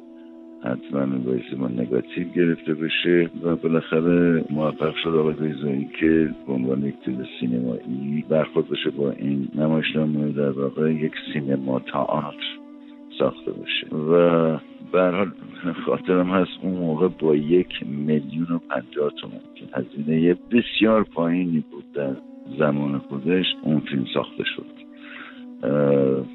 حتما 0.64 1.06
باعث 1.06 1.52
ما 1.56 1.68
نگاتیو 1.68 2.28
گرفته 2.28 2.74
بشه 2.74 3.30
و 3.42 3.56
بالاخره 3.56 4.44
موفق 4.50 4.94
شد 5.02 5.08
آقای 5.08 5.34
بیزایی 5.34 5.88
که 6.00 6.34
به 6.46 6.52
عنوان 6.52 6.84
یک 6.84 6.94
فیلم 7.04 7.26
سینمایی 7.40 8.24
برخورد 8.28 8.68
بشه 8.68 8.90
با 8.90 9.10
این 9.10 9.48
نمایشنامه 9.54 10.32
در 10.32 10.50
واقع 10.50 10.92
یک 10.92 11.12
سینما 11.32 11.80
تئاتر. 11.80 12.65
ساخته 13.18 13.50
بشه 13.52 13.96
و 13.96 14.58
به 14.92 15.10
حال 15.10 15.30
خاطرم 15.86 16.30
هست 16.30 16.50
اون 16.62 16.74
موقع 16.74 17.08
با 17.08 17.36
یک 17.36 17.86
میلیون 17.86 18.46
و 18.50 18.58
پنجاه 18.58 19.10
تومن 19.10 19.40
که 19.54 19.64
هزینه 19.72 20.34
بسیار 20.50 21.04
پایینی 21.04 21.64
بود 21.70 21.92
در 21.94 22.16
زمان 22.58 22.98
خودش 22.98 23.46
اون 23.62 23.80
فیلم 23.80 24.04
ساخته 24.14 24.44
شد. 24.44 24.86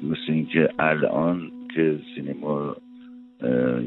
مثل 0.02 0.32
اینکه 0.32 0.68
الان 0.78 1.50
که 1.74 1.98
سینما 2.14 2.76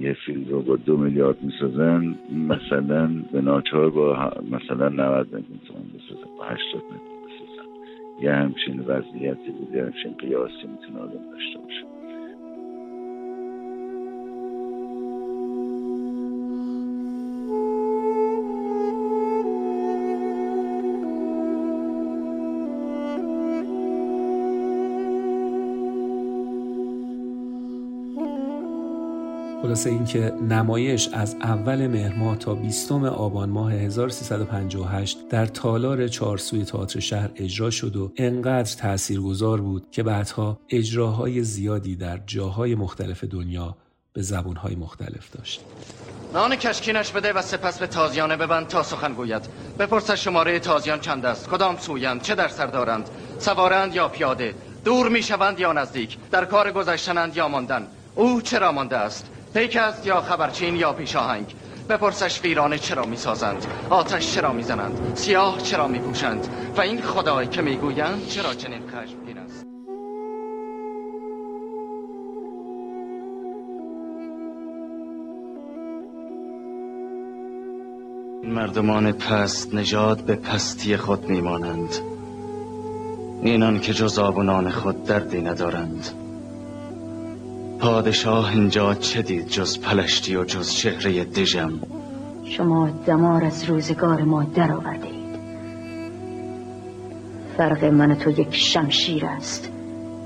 یه 0.01 0.17
فیلم 0.25 0.45
رو 0.49 0.61
با 0.61 0.75
دو 0.75 0.97
میلیارد 0.97 1.43
می‌سازن 1.43 2.15
مثلا 2.49 3.07
به 3.31 3.41
ناچار 3.41 3.89
با 3.89 4.33
مثلا 4.51 4.89
90 4.89 5.25
میلیون 5.25 5.59
تومن 5.67 5.83
بسازن 5.95 6.29
با 6.37 6.43
80 6.45 6.83
میلیون 6.83 7.19
بسازن. 7.25 7.69
یه 8.21 8.31
همچین 8.31 8.79
وضعیتی 8.79 9.51
بود 9.51 9.75
یه 9.75 9.83
همچین 9.83 10.13
قیاسی 10.19 10.67
می‌تونه 10.67 10.99
آدم 10.99 11.31
داشته 11.31 11.59
باشه. 11.59 11.85
خلاصه 29.75 29.89
اینکه 29.89 30.33
نمایش 30.49 31.09
از 31.13 31.35
اول 31.41 31.87
مهر 31.87 32.13
ماه 32.13 32.37
تا 32.37 32.55
20 32.55 32.91
آبان 32.91 33.49
ماه 33.49 33.73
1358 33.73 35.17
در 35.29 35.45
تالار 35.45 36.07
چارسوی 36.07 36.65
تئاتر 36.65 36.99
شهر 36.99 37.29
اجرا 37.35 37.69
شد 37.69 37.95
و 37.95 38.11
انقدر 38.17 38.75
تاثیرگذار 38.75 39.61
بود 39.61 39.87
که 39.91 40.03
بعدها 40.03 40.59
اجراهای 40.69 41.43
زیادی 41.43 41.95
در 41.95 42.19
جاهای 42.27 42.75
مختلف 42.75 43.23
دنیا 43.23 43.75
به 44.13 44.21
زبونهای 44.21 44.75
مختلف 44.75 45.31
داشت. 45.31 45.61
نان 46.33 46.55
کشکینش 46.55 47.11
بده 47.11 47.33
و 47.33 47.41
سپس 47.41 47.79
به 47.79 47.87
تازیانه 47.87 48.37
ببند 48.37 48.67
تا 48.67 48.83
سخن 48.83 49.13
گوید 49.13 49.41
بپرس 49.79 50.11
شماره 50.11 50.59
تازیان 50.59 50.99
چند 50.99 51.25
است 51.25 51.49
کدام 51.49 51.77
سویند 51.77 52.21
چه 52.21 52.35
در 52.35 52.47
سر 52.47 52.67
دارند 52.67 53.09
سوارند 53.39 53.95
یا 53.95 54.07
پیاده 54.07 54.55
دور 54.85 55.09
می‌شوند 55.09 55.59
یا 55.59 55.73
نزدیک 55.73 56.17
در 56.31 56.45
کار 56.45 56.71
گذشتنند 56.71 57.37
یا 57.37 57.47
ماندن 57.47 57.87
او 58.15 58.41
چرا 58.41 58.71
مانده 58.71 58.97
است 58.97 59.31
پیک 59.55 59.75
است 59.75 60.07
یا 60.07 60.21
خبرچین 60.21 60.75
یا 60.75 60.93
پیشاهنگ 60.93 61.55
بپرسش 61.89 62.41
ویرانه 62.41 62.77
چرا 62.77 63.05
می‌سازند. 63.05 63.65
آتش 63.89 64.33
چرا 64.33 64.53
می‌زنند. 64.53 65.11
سیاه 65.15 65.61
چرا 65.61 65.87
میپوشند. 65.87 66.47
و 66.77 66.81
این 66.81 67.01
خدای 67.01 67.47
که 67.47 67.61
می‌گویند 67.61 68.27
چرا 68.27 68.53
چنین 68.53 68.81
خشمگین 68.87 69.37
است. 69.37 69.65
مردمان 78.43 79.11
پست 79.11 79.73
نژاد 79.73 80.21
به 80.21 80.35
پستی 80.35 80.97
خود 80.97 81.29
میمانند. 81.29 81.95
اینان 83.41 83.79
که 83.79 83.93
جز 83.93 84.19
آب 84.19 84.37
و 84.37 84.43
نان 84.43 84.69
خود 84.69 85.03
دردی 85.03 85.41
ندارند. 85.41 86.24
پادشاه 87.79 88.51
اینجا 88.51 88.93
چه 88.93 89.21
دید 89.21 89.47
جز 89.47 89.79
پلشتی 89.79 90.35
و 90.35 90.45
جز 90.45 90.71
چهره 90.71 91.25
دژم؟ 91.25 91.79
شما 92.45 92.89
دمار 93.05 93.45
از 93.45 93.63
روزگار 93.63 94.21
ما 94.21 94.43
در 94.43 94.71
آورده 94.71 95.07
اید 95.07 95.39
فرق 97.57 97.85
من 97.85 98.11
و 98.11 98.15
تو 98.15 98.29
یک 98.29 98.55
شمشیر 98.55 99.25
است 99.25 99.69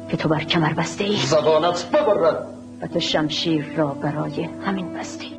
که 0.10 0.18
تو 0.18 0.30
بر 0.30 0.44
کمر 0.44 0.74
بسته 0.74 1.04
ای 1.04 1.18
زبانت 1.18 1.92
ببرد. 1.92 2.48
و 2.82 2.88
تو 2.88 3.00
شمشیر 3.00 3.66
را 3.76 3.88
برای 3.88 4.50
همین 4.66 4.94
بستی 4.94 5.39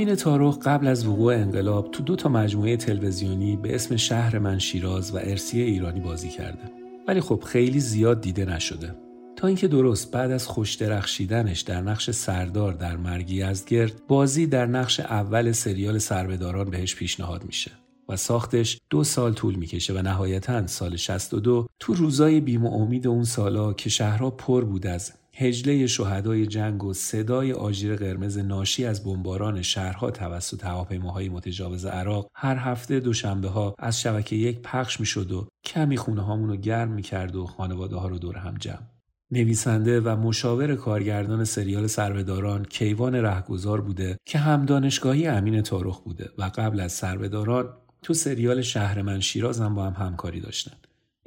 امین 0.00 0.14
تارخ 0.14 0.58
قبل 0.58 0.86
از 0.86 1.06
وقوع 1.06 1.34
انقلاب 1.34 1.90
تو 1.90 2.02
دو 2.02 2.16
تا 2.16 2.28
مجموعه 2.28 2.76
تلویزیونی 2.76 3.56
به 3.56 3.74
اسم 3.74 3.96
شهر 3.96 4.38
من 4.38 4.58
شیراز 4.58 5.14
و 5.14 5.16
ارسی 5.16 5.60
ایرانی 5.60 6.00
بازی 6.00 6.28
کرده. 6.28 6.70
ولی 7.08 7.20
خب 7.20 7.42
خیلی 7.46 7.80
زیاد 7.80 8.20
دیده 8.20 8.44
نشده. 8.44 8.94
تا 9.36 9.46
اینکه 9.46 9.68
درست 9.68 10.10
بعد 10.10 10.30
از 10.30 10.46
خوش 10.46 10.74
درخشیدنش 10.74 11.60
در 11.60 11.80
نقش 11.80 12.10
سردار 12.10 12.72
در 12.72 12.96
مرگی 12.96 13.46
یزدگرد 13.46 13.92
بازی 14.08 14.46
در 14.46 14.66
نقش 14.66 15.00
اول 15.00 15.52
سریال 15.52 15.98
سربهداران 15.98 16.70
بهش 16.70 16.96
پیشنهاد 16.96 17.44
میشه 17.44 17.70
و 18.08 18.16
ساختش 18.16 18.78
دو 18.90 19.04
سال 19.04 19.32
طول 19.32 19.54
می‌کشه 19.54 19.94
و 19.94 20.02
نهایتا 20.02 20.66
سال 20.66 20.96
62 20.96 21.66
تو 21.80 21.94
روزای 21.94 22.40
بیم 22.40 22.66
و 22.66 22.74
امید 22.74 23.06
اون 23.06 23.24
سالا 23.24 23.72
که 23.72 23.90
شهرها 23.90 24.30
پر 24.30 24.64
بود 24.64 24.86
از 24.86 25.12
هجله 25.40 25.86
شهدای 25.86 26.46
جنگ 26.46 26.84
و 26.84 26.94
صدای 26.94 27.52
آژیر 27.52 27.96
قرمز 27.96 28.38
ناشی 28.38 28.84
از 28.84 29.04
بمباران 29.04 29.62
شهرها 29.62 30.10
توسط 30.10 30.64
هواپیماهای 30.64 31.28
متجاوز 31.28 31.86
عراق 31.86 32.30
هر 32.34 32.56
هفته 32.56 33.00
دوشنبه 33.00 33.48
ها 33.48 33.74
از 33.78 34.00
شبکه 34.00 34.36
یک 34.36 34.62
پخش 34.62 35.00
می‌شد 35.00 35.32
و 35.32 35.48
کمی 35.64 35.96
خونه 35.96 36.46
رو 36.46 36.56
گرم 36.56 36.90
می‌کرد 36.90 37.36
و 37.36 37.46
خانواده 37.46 37.96
ها 37.96 38.08
رو 38.08 38.18
دور 38.18 38.36
هم 38.36 38.54
جمع. 38.54 38.82
نویسنده 39.30 40.00
و 40.00 40.16
مشاور 40.16 40.74
کارگردان 40.74 41.44
سریال 41.44 41.86
سربهداران 41.86 42.64
کیوان 42.64 43.14
رهگذار 43.14 43.80
بوده 43.80 44.16
که 44.24 44.38
هم 44.38 44.66
دانشگاهی 44.66 45.26
امین 45.26 45.62
تارخ 45.62 46.00
بوده 46.00 46.30
و 46.38 46.50
قبل 46.54 46.80
از 46.80 46.92
سربهداران 46.92 47.68
تو 48.02 48.14
سریال 48.14 48.62
شهر 48.62 49.02
من 49.02 49.20
شیراز 49.20 49.60
هم 49.60 49.74
با 49.74 49.84
هم 49.84 50.06
همکاری 50.06 50.40
داشتن 50.40 50.76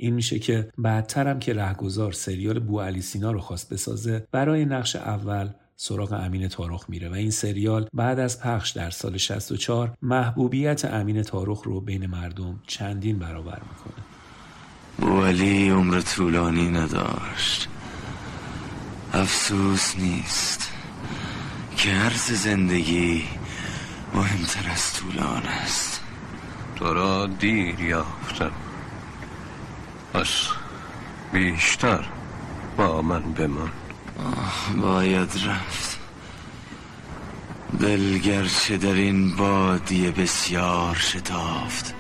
این 0.04 0.14
میشه 0.14 0.40
که 0.40 0.70
بعدترم 0.78 1.40
که 1.40 1.54
رهگذار 1.54 2.12
سریال 2.12 2.60
بو 2.60 2.82
علی 2.82 3.02
سینا 3.02 3.32
رو 3.32 3.40
خواست 3.40 3.74
بسازه 3.74 4.28
برای 4.32 4.66
نقش 4.66 4.96
اول 4.96 5.50
سراغ 5.76 6.14
امین 6.14 6.48
تارخ 6.48 6.86
میره 6.90 7.10
و 7.10 7.14
این 7.14 7.32
سریال 7.32 7.88
بعد 7.94 8.20
از 8.20 8.42
پخش 8.42 8.72
در 8.72 8.90
سال 8.90 9.18
64 9.18 9.94
محبوبیت 10.02 10.86
امین 10.86 11.22
تارخ 11.22 11.62
رو 11.64 11.82
بین 11.82 12.06
مردم 12.06 12.60
چندین 12.68 13.20
برابر 13.20 13.62
می‌کنه. 13.70 14.04
بو 14.98 15.26
علی 15.26 15.70
عمر 15.70 16.02
طولانی 16.02 16.70
نداشت. 16.70 17.68
افسوس 19.14 19.96
نیست 20.00 20.72
که 21.78 21.90
عرض 21.90 22.32
زندگی 22.32 23.24
مهمتر 24.14 24.72
از 24.72 24.94
طولان 24.94 25.44
است. 25.44 26.02
تو 26.76 26.94
را 26.94 27.28
دیر 27.28 27.80
یافتم. 27.80 28.52
پس 30.14 30.48
بیشتر 31.32 32.06
با 32.78 33.02
من 33.02 33.34
بمان. 33.34 33.72
باید 34.82 35.32
رفت. 35.46 36.00
دلگرچه 37.80 38.78
در 38.78 38.94
این 38.94 39.36
بادی 39.36 40.12
بسیار 40.12 40.96
شتافت. 40.96 41.94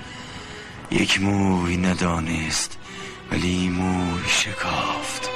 یک 0.91 1.21
موی 1.21 1.77
ندانست 1.77 2.77
ولی 3.31 3.69
موی 3.69 4.23
شکافت. 4.27 5.29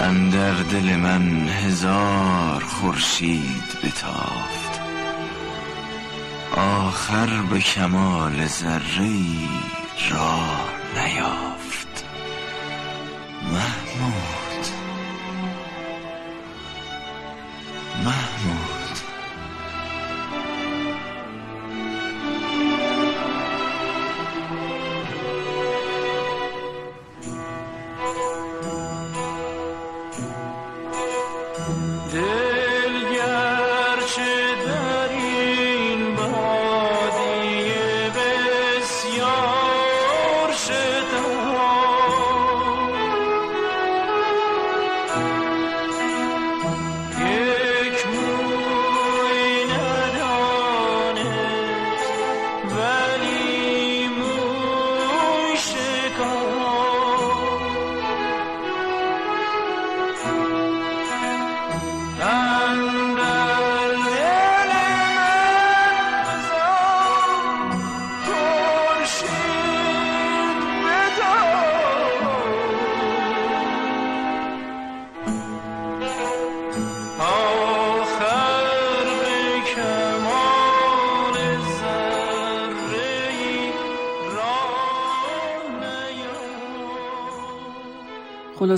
اندر 0.00 0.54
دل 0.54 0.96
من 0.96 1.48
هزار 1.48 2.64
خورشید 2.64 3.78
بتافت. 3.84 4.80
آخر 6.56 7.42
به 7.42 7.58
کمال 7.58 8.46
ذره 8.46 9.10
راه 10.10 10.78
نیافت. 10.98 12.04
محمود. 13.42 14.66
محمود. 18.04 18.57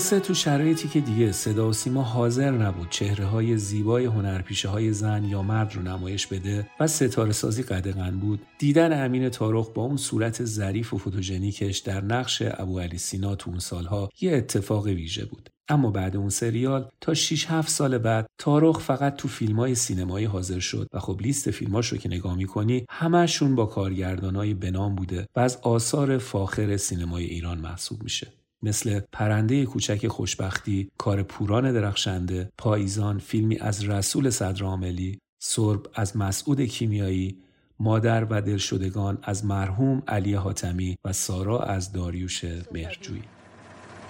خلاصه 0.00 0.20
تو 0.20 0.34
شرایطی 0.34 0.88
که 0.88 1.00
دیگه 1.00 1.32
صدا 1.32 1.68
و 1.68 1.72
سیما 1.72 2.02
حاضر 2.02 2.50
نبود 2.50 2.90
چهره 2.90 3.24
های 3.24 3.56
زیبای 3.56 4.04
هنرپیشه 4.04 4.68
های 4.68 4.92
زن 4.92 5.24
یا 5.24 5.42
مرد 5.42 5.74
رو 5.74 5.82
نمایش 5.82 6.26
بده 6.26 6.66
و 6.80 6.86
ستاره 6.86 7.32
سازی 7.32 7.62
قدغن 7.62 8.10
بود 8.10 8.40
دیدن 8.58 9.04
امین 9.04 9.28
تارخ 9.28 9.70
با 9.70 9.82
اون 9.82 9.96
صورت 9.96 10.44
ظریف 10.44 10.94
و 10.94 10.98
فوتوژنیکش 10.98 11.78
در 11.78 12.00
نقش 12.00 12.42
ابو 12.44 12.80
علی 12.80 12.98
سینا 12.98 13.34
تو 13.34 13.50
اون 13.50 13.58
سالها 13.58 14.08
یه 14.20 14.36
اتفاق 14.36 14.86
ویژه 14.86 15.24
بود. 15.24 15.50
اما 15.68 15.90
بعد 15.90 16.16
اون 16.16 16.28
سریال 16.28 16.88
تا 17.00 17.14
6 17.14 17.46
7 17.50 17.68
سال 17.68 17.98
بعد 17.98 18.26
تارخ 18.38 18.80
فقط 18.80 19.16
تو 19.16 19.28
فیلم 19.28 19.56
های 19.56 19.74
سینمایی 19.74 20.26
حاضر 20.26 20.58
شد 20.58 20.88
و 20.92 20.98
خب 20.98 21.20
لیست 21.20 21.50
فیلماش 21.50 21.88
رو 21.88 21.98
که 21.98 22.08
نگاه 22.08 22.36
می‌کنی 22.36 22.86
همشون 22.90 23.54
با 23.54 23.66
کارگردانای 23.66 24.54
بنام 24.54 24.94
بوده 24.94 25.26
و 25.36 25.40
از 25.40 25.56
آثار 25.62 26.18
فاخر 26.18 26.76
سینمای 26.76 27.24
ایران 27.24 27.58
محسوب 27.58 28.02
میشه. 28.02 28.39
مثل 28.62 29.01
پرنده 29.12 29.66
کوچک 29.66 30.09
خوشبختی، 30.09 30.90
کار 30.99 31.23
پوران 31.23 31.73
درخشنده، 31.73 32.53
پاییزان 32.59 33.18
فیلمی 33.18 33.59
از 33.59 33.88
رسول 33.88 34.31
صدرعاملی، 34.31 35.18
سرب 35.38 35.87
از 35.94 36.16
مسعود 36.16 36.61
کیمیایی، 36.61 37.38
مادر 37.79 38.25
و 38.25 38.42
دلشدگان 38.42 39.18
از 39.23 39.44
مرحوم 39.44 40.03
علی 40.09 40.35
حاتمی 40.35 40.96
و 41.05 41.12
سارا 41.12 41.59
از 41.59 41.92
داریوش 41.92 42.44
مهرجویی. 42.73 43.23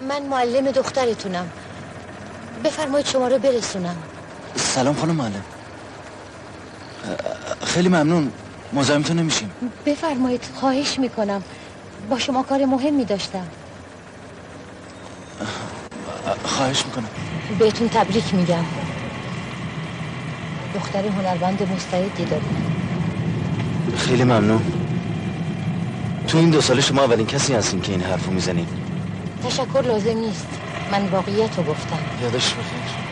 من 0.09 0.25
معلم 0.25 0.71
دخترتونم. 0.71 1.49
بفرمایید 2.63 3.07
شما 3.07 3.27
رو 3.27 3.39
برسونم. 3.39 3.95
سلام 4.55 4.95
خانم 4.95 5.15
معلم. 5.15 5.43
خیلی 7.61 7.89
ممنون. 7.89 8.31
مزاحمتون 8.73 9.19
نمیشیم. 9.19 9.51
بفرمایید 9.85 10.43
خواهش 10.53 10.99
می‌کنم. 10.99 11.43
با 12.09 12.19
شما 12.19 12.43
کار 12.43 12.65
مهمی 12.65 13.05
داشتم. 13.05 13.47
خواهش 16.43 16.85
می‌کنم. 16.85 17.09
بهتون 17.59 17.89
تبریک 17.89 18.33
میگم. 18.33 18.63
دختر 20.75 21.07
هنرمند 21.07 21.71
مستعدی 21.75 22.25
دارید 22.25 22.61
خیلی 23.97 24.23
ممنون. 24.23 24.61
تو 26.27 26.37
این 26.37 26.49
دو 26.49 26.61
سال 26.61 26.81
شما 26.81 27.03
اولین 27.03 27.25
کسی 27.25 27.53
هستین 27.53 27.81
که 27.81 27.91
این 27.91 28.01
حرفو 28.01 28.31
می‌زنین. 28.31 28.67
تشکر 29.43 29.81
لازم 29.87 30.17
نیست. 30.17 30.47
من 30.91 31.05
واقعیت 31.05 31.57
رو 31.57 31.63
گفتم. 31.63 31.99
یادش 32.21 32.53
بخیر. 32.53 32.63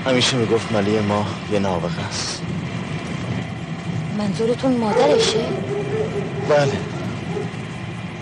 همیشه 0.05 0.37
می‌گفت 0.37 0.71
ملی 0.71 0.99
ما 0.99 1.25
یه 1.51 1.59
نابغه 1.59 2.07
است. 2.09 2.41
منظورتون 4.17 4.77
مادرشه؟ 4.77 5.39
بله. 6.49 6.71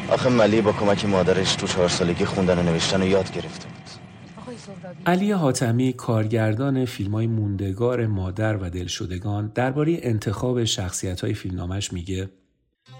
آخه 0.10 0.30
ملی 0.30 0.62
با 0.62 0.71
کمک 0.71 1.06
مادرش 1.06 1.56
تو 1.56 1.67
چهار 1.67 1.89
سالگی 1.89 2.26
خوندن 2.26 2.60
و 2.60 2.63
نوشتن 2.63 3.02
رو 3.02 3.08
یاد 3.08 3.32
گرفته 3.32 3.65
علی 5.06 5.32
حاتمی 5.32 5.93
کارگردان 5.93 6.86
فیلم 6.86 7.12
های 7.12 7.28
موندگار 7.28 8.08
مادر 8.08 8.58
و 8.58 8.69
دلشدگان 8.69 9.52
درباره 9.56 10.00
انتخاب 10.02 10.63
شخصیت 10.63 11.21
های 11.21 11.34
فیلمنامش 11.34 11.93
میگه 11.93 12.30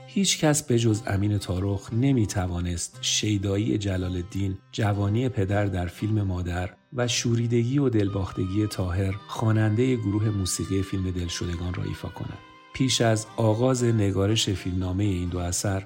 هیچ 0.08 0.40
کس 0.40 0.64
به 0.64 0.80
جز 0.80 1.02
امین 1.08 1.38
تارخ 1.38 1.94
نمی 1.94 2.28
توانست 2.28 2.98
شیدایی 3.02 3.78
جلال 3.78 4.16
الدین 4.16 4.58
جوانی 4.72 5.30
پدر 5.30 5.66
در 5.66 5.86
فیلم 5.88 6.22
مادر 6.22 6.70
و 6.94 7.08
شوریدگی 7.08 7.80
و 7.80 7.90
دلباختگی 7.90 8.68
تاهر 8.68 9.12
خواننده 9.28 9.96
گروه 9.96 10.30
موسیقی 10.30 10.82
فیلم 10.82 11.12
دلشدگان 11.12 11.74
را 11.74 11.84
ایفا 11.84 12.10
کند. 12.10 12.38
پیش 12.74 13.02
از 13.02 13.28
آغاز 13.38 13.84
نگارش 13.84 14.50
فیلمنامه 14.50 15.04
این 15.04 15.30
دو 15.30 15.38
اثر 15.38 15.86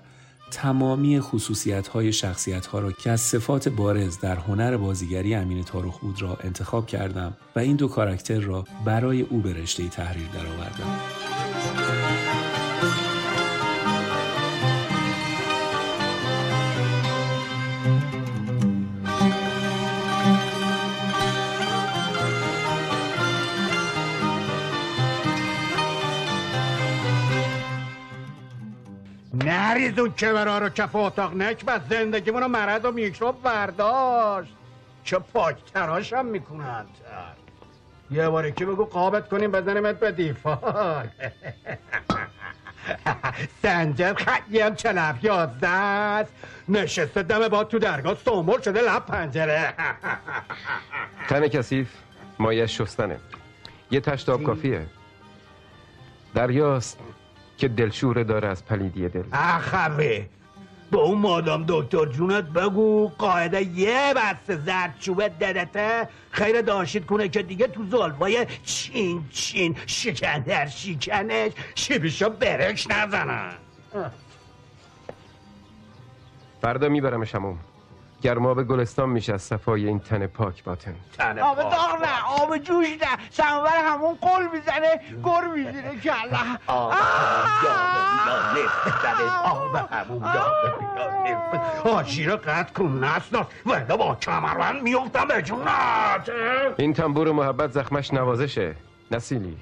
تمامی 0.51 1.19
خصوصیت 1.19 1.87
های 1.87 2.13
شخصیت 2.13 2.65
ها 2.65 2.79
را 2.79 2.91
که 2.91 3.11
از 3.11 3.21
صفات 3.21 3.69
بارز 3.69 4.19
در 4.19 4.35
هنر 4.35 4.77
بازیگری 4.77 5.35
امین 5.35 5.63
تارخ 5.63 5.99
بود 5.99 6.21
را 6.21 6.37
انتخاب 6.43 6.87
کردم 6.87 7.33
و 7.55 7.59
این 7.59 7.75
دو 7.75 7.87
کاراکتر 7.87 8.39
را 8.39 8.65
برای 8.85 9.21
او 9.21 9.41
به 9.41 9.53
رشته 9.53 9.87
تحریر 9.87 10.27
درآوردم. 10.33 11.40
نریز 29.91 29.99
اون 29.99 30.11
کبرا 30.11 30.57
رو 30.57 30.69
کف 30.69 30.95
اتاق 30.95 31.33
نکبت 31.35 31.81
زندگیمونو 31.89 32.47
مرض 32.47 32.85
و 32.85 32.91
میکروب 32.91 33.41
برداشت. 33.43 34.53
چه 35.03 35.19
پاکتراش 35.19 36.13
هم 36.13 36.25
می‌کنند 36.25 36.87
یه 38.11 38.29
باره 38.29 38.51
که 38.51 38.65
بگو 38.65 38.85
قابت 38.85 39.29
کنیم 39.29 39.51
بزنیمت 39.51 39.99
به 39.99 40.11
دیفال 40.11 41.09
سنجر 43.61 44.13
خیلی 44.13 44.59
هم 44.59 44.75
چلف 44.75 45.23
یازده 45.23 45.67
است. 45.67 46.33
نشسته 46.69 47.23
دم 47.23 47.47
با 47.47 47.63
تو 47.63 47.79
درگاه 47.79 48.15
سومر 48.25 48.61
شده 48.61 48.81
لب 48.81 49.05
پنجره. 49.05 49.73
تن 51.29 51.47
کثیف 51.47 51.93
مایه 52.39 52.67
شستنه. 52.67 53.19
یه 53.91 53.99
تشتاب 53.99 54.43
کافیه. 54.43 54.85
دریاست. 56.33 56.99
که 57.61 57.67
دلشوره 57.67 58.23
داره 58.23 58.47
از 58.47 58.65
پلیدی 58.65 59.09
دل. 59.09 59.23
اخوه 59.33 60.25
به 60.91 60.97
اون 60.97 61.17
مادام 61.17 61.65
دکتر 61.67 62.05
جونت 62.05 62.43
بگو 62.43 63.07
قاعده 63.17 63.61
یه 63.61 64.13
بسته 64.15 64.57
زرد 64.57 64.95
چوبه 64.99 65.29
ددته 65.29 66.07
خیر 66.31 66.61
داشید 66.61 67.05
کنه 67.05 67.29
که 67.29 67.43
دیگه 67.43 67.67
تو 67.67 67.85
زلفای 67.91 68.47
چین 68.63 69.23
چین. 69.31 69.75
شکن 69.85 70.39
در 70.39 70.67
شکنش. 70.67 71.51
شیبیشو 71.75 72.29
برکش 72.29 72.87
نزنن 72.87 73.51
فردا 76.61 76.89
می‌برم 76.89 77.25
شموم 77.25 77.59
گرما 78.21 78.53
به 78.53 78.63
گلستان 78.63 79.09
میشه 79.09 79.33
از 79.33 79.41
صفای 79.41 79.87
این 79.87 79.99
تن 79.99 80.27
پاک 80.27 80.63
باطن. 80.63 80.95
آب 81.41 81.57
داغ 81.57 81.97
نه 82.01 82.41
آب 82.41 82.57
جوش 82.57 82.87
نه. 82.87 83.07
سمور 83.31 83.71
همون 83.85 84.17
قل 84.21 84.47
می‌زنه 84.53 85.01
گر 85.25 85.47
می‌زنه 85.47 85.99
کلا 86.03 86.57
آب 86.67 86.93
آب 89.43 89.75
همون 89.91 90.23
آجی 91.83 92.25
رو 92.25 92.37
قطع 92.37 92.73
کن 92.73 93.03
نسناس. 93.03 93.45
ولی 93.65 93.97
با 93.97 94.15
کمربند 94.15 94.81
میفتم 94.81 95.27
به 95.27 95.41
جونت. 95.41 96.29
این 96.77 96.93
تنبور 96.93 97.31
محبت 97.31 97.71
زخمش 97.71 98.13
نوازشه. 98.13 98.75
نسیلی. 99.11 99.57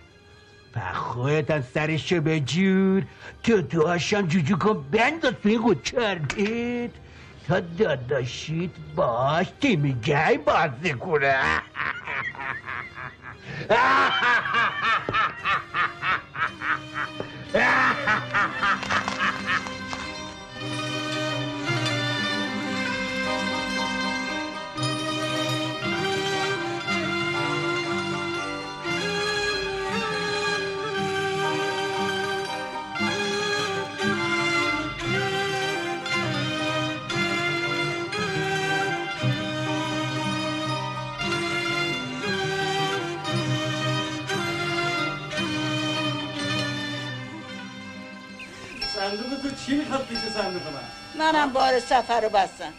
خودت 0.93 1.51
از 1.51 1.63
سرش 1.73 2.13
به 2.13 2.39
جور 2.39 3.03
تو 3.43 3.61
تو 3.61 3.87
هاشم 3.87 4.27
جوجو 4.27 4.57
کن 4.57 4.85
بنداز 4.91 5.33
توی 5.43 5.57
خود 5.57 5.83
کردید 5.83 6.95
تا 7.49 7.59
داداشیت 7.59 8.71
باش 8.95 9.47
تیم 9.62 10.01
گی 10.01 10.38
بازی 10.45 10.93
کنه. 10.93 11.39
چی 49.69 49.75
می‌خواد 49.75 50.05
پیش 50.05 50.17
صندوق 50.17 50.62
من 50.62 51.32
منم 51.32 51.53
بار 51.53 51.79
سفر 51.79 52.21
رو 52.21 52.29
بستم. 52.29 52.73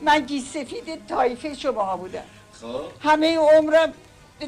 من 0.00 0.26
گی 0.26 0.40
سفید 0.40 1.06
تایفه 1.06 1.54
شما 1.54 1.96
بودم. 1.96 2.24
خب. 2.60 2.80
همه 3.00 3.38
عمرم 3.38 3.92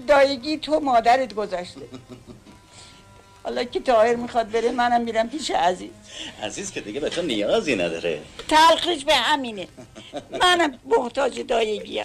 دایگی 0.08 0.58
تو 0.58 0.80
مادرت 0.80 1.34
گذاشته. 1.34 1.80
حالا 3.42 3.64
که 3.64 3.80
تاهر 3.80 4.14
می‌خواد 4.14 4.50
بره 4.50 4.70
منم 4.70 5.00
میرم 5.00 5.28
پیش 5.28 5.50
عزیز. 5.50 5.90
عزیز 6.42 6.72
که 6.72 6.80
دیگه 6.80 7.00
به 7.00 7.10
تو 7.10 7.22
نیازی 7.22 7.76
نداره. 7.76 8.20
تلخش 8.48 9.04
به 9.04 9.14
همینه 9.14 9.68
منم 10.30 10.78
محتاج 10.84 11.40
دایگیم. 11.40 12.04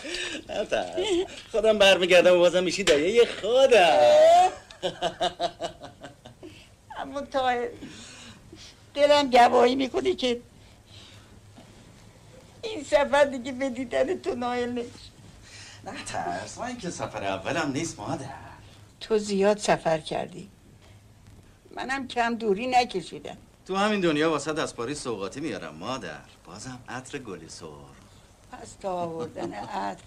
نترس 0.50 1.08
خودم 1.52 1.78
برمیگردم 1.78 2.36
و 2.36 2.40
بازم 2.40 2.64
میشی 2.64 2.84
دایه 2.84 3.28
خودم. 3.42 3.98
اما 6.98 7.22
تاهر 7.22 7.68
دلم 8.94 9.30
گواهی 9.30 9.76
می‌کنه 9.76 10.16
که 10.16 10.42
این 12.64 12.84
سفر 12.84 13.26
دیگه 13.26 13.52
به 13.52 13.70
دیدن 13.70 14.20
تو 14.20 14.36
نایل 14.36 14.70
نمیشه. 14.70 15.12
نه 15.86 16.04
ترس. 16.06 16.58
من 16.58 16.78
که 16.78 16.90
سفر 16.90 17.24
اولم 17.24 17.72
نیست 17.72 18.00
مادر. 18.00 18.26
تو 19.00 19.18
زیاد 19.18 19.58
سفر 19.58 19.98
کردی. 19.98 20.50
منم 21.76 22.08
کم 22.08 22.36
دوری 22.36 22.68
نکشیدم. 22.68 23.38
تو 23.68 23.76
همین 23.76 24.00
دنیا 24.00 24.32
واسه 24.32 24.62
از 24.62 24.76
پاریس 24.76 25.04
سوقاتی 25.04 25.40
میارم 25.40 25.76
مادر. 25.76 26.20
بازم 26.46 26.80
عطر 26.90 27.18
گلی 27.18 27.50
سر. 27.50 27.66
پس 28.52 28.74
تا 28.82 28.94
آوردن 28.94 29.54
عطر 29.54 30.04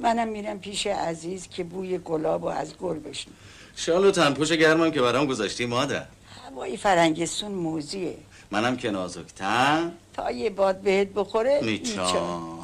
منم 0.00 0.28
میرم 0.28 0.60
پیش 0.60 0.86
عزیز 0.86 1.48
که 1.48 1.64
بوی 1.64 1.98
گلاب 1.98 2.42
و 2.42 2.46
از 2.46 2.76
گل 2.76 2.98
بشنم 2.98 3.34
شال 3.76 4.04
و 4.04 4.10
تنپوش 4.10 4.52
گرمم 4.52 4.90
که 4.90 5.02
برام 5.02 5.26
گذاشتی 5.26 5.66
مادر. 5.66 6.06
هوای 6.44 6.76
فرنگستون 6.76 7.52
موزیه. 7.52 8.16
منم 8.50 8.76
که 8.76 8.90
نازکتم. 8.90 9.92
تا 10.14 10.30
یه 10.30 10.50
باد 10.50 10.80
بهت 10.80 11.08
بخوره 11.08 11.60
میچا 11.62 12.42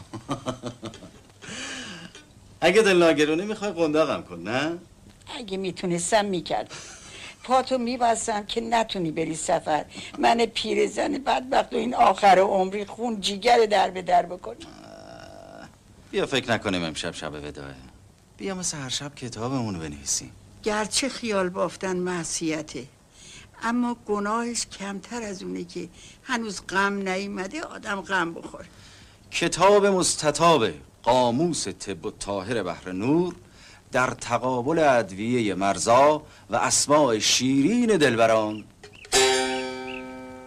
اگه 2.61 2.83
دل 2.83 2.99
ناگرونه 2.99 3.45
می‌خوای 3.45 3.71
قنداقم 3.71 4.23
کن 4.23 4.43
نه؟ 4.43 4.79
اگه 5.39 5.57
می‌تونستم 5.57 6.25
می‌کرد 6.25 6.75
پاتو 7.45 7.79
میبستم 7.79 8.47
که 8.47 8.61
نتونی 8.61 9.11
بری 9.11 9.35
سفر. 9.35 9.85
من 10.19 10.47
پیرزن 10.47 11.13
بدبخت 11.13 11.73
و 11.73 11.77
این 11.77 11.95
آخر 11.95 12.39
عمری 12.39 12.85
خون 12.85 13.21
جیگر 13.21 13.67
در 13.67 13.91
به 13.91 14.03
در 14.03 14.27
بکنی 14.27 14.67
بیا 16.11 16.27
فکر 16.27 16.53
نکنیم 16.53 16.85
امشب 16.85 17.15
شب 17.15 17.33
وداه 17.33 17.75
بیا 18.39 18.55
مثل 18.55 18.77
هر 18.77 18.89
شب 18.89 19.15
کتابمون 19.15 19.79
بنویسیم. 19.79 20.31
گرچه 20.63 21.09
خیال 21.09 21.49
بافتن 21.49 21.97
معصیته 21.97 22.85
اما 23.65 23.97
گناهش 24.07 24.67
کمتر 24.67 25.23
از 25.23 25.43
اونه 25.43 25.65
که 25.65 25.89
هنوز 26.23 26.67
غم 26.69 27.09
نیومده 27.09 27.63
آدم 27.63 28.01
غم 28.01 28.35
بخوره. 28.35 28.67
کتاب 29.31 29.87
مستطاب 29.87 30.67
قاموس 31.03 31.69
طب 31.69 32.07
و 32.07 32.11
طاهر 32.11 32.63
بحر 32.63 32.93
نور 32.93 33.35
در 33.93 34.11
تقابل 34.11 34.79
ادویه 34.79 35.55
مرزا 35.55 36.23
و 36.51 36.57
اسماع 36.57 37.19
شیرین 37.19 37.97
دلبران. 37.97 38.65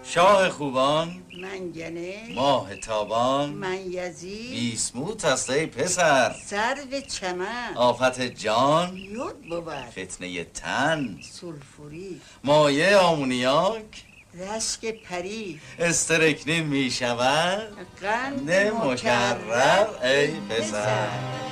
شاه 0.03 0.49
خوبان 0.49 1.23
منگنه 1.41 2.34
ماه 2.36 2.76
تابان 2.76 3.50
من 3.50 3.91
یزید 3.91 4.52
بیسموت 4.52 5.26
است 5.26 5.50
ای 5.50 5.65
پسر. 5.65 6.36
سرو 6.45 7.02
چمن. 7.08 7.73
آفت 7.76 8.21
جان. 8.21 8.97
یود 8.97 9.50
بود. 9.50 9.73
فتنه 9.73 10.43
تن. 10.43 11.19
سلفوری 11.21 12.21
مایه 12.43 12.97
آمونیاک. 12.97 14.04
رشک 14.34 14.86
پری. 14.86 15.60
استرکنین 15.80 16.63
می 16.63 16.91
شود 16.91 17.78
قند 18.02 18.52
مکرر 18.52 19.88
ای 20.04 20.28
پسر. 20.28 21.46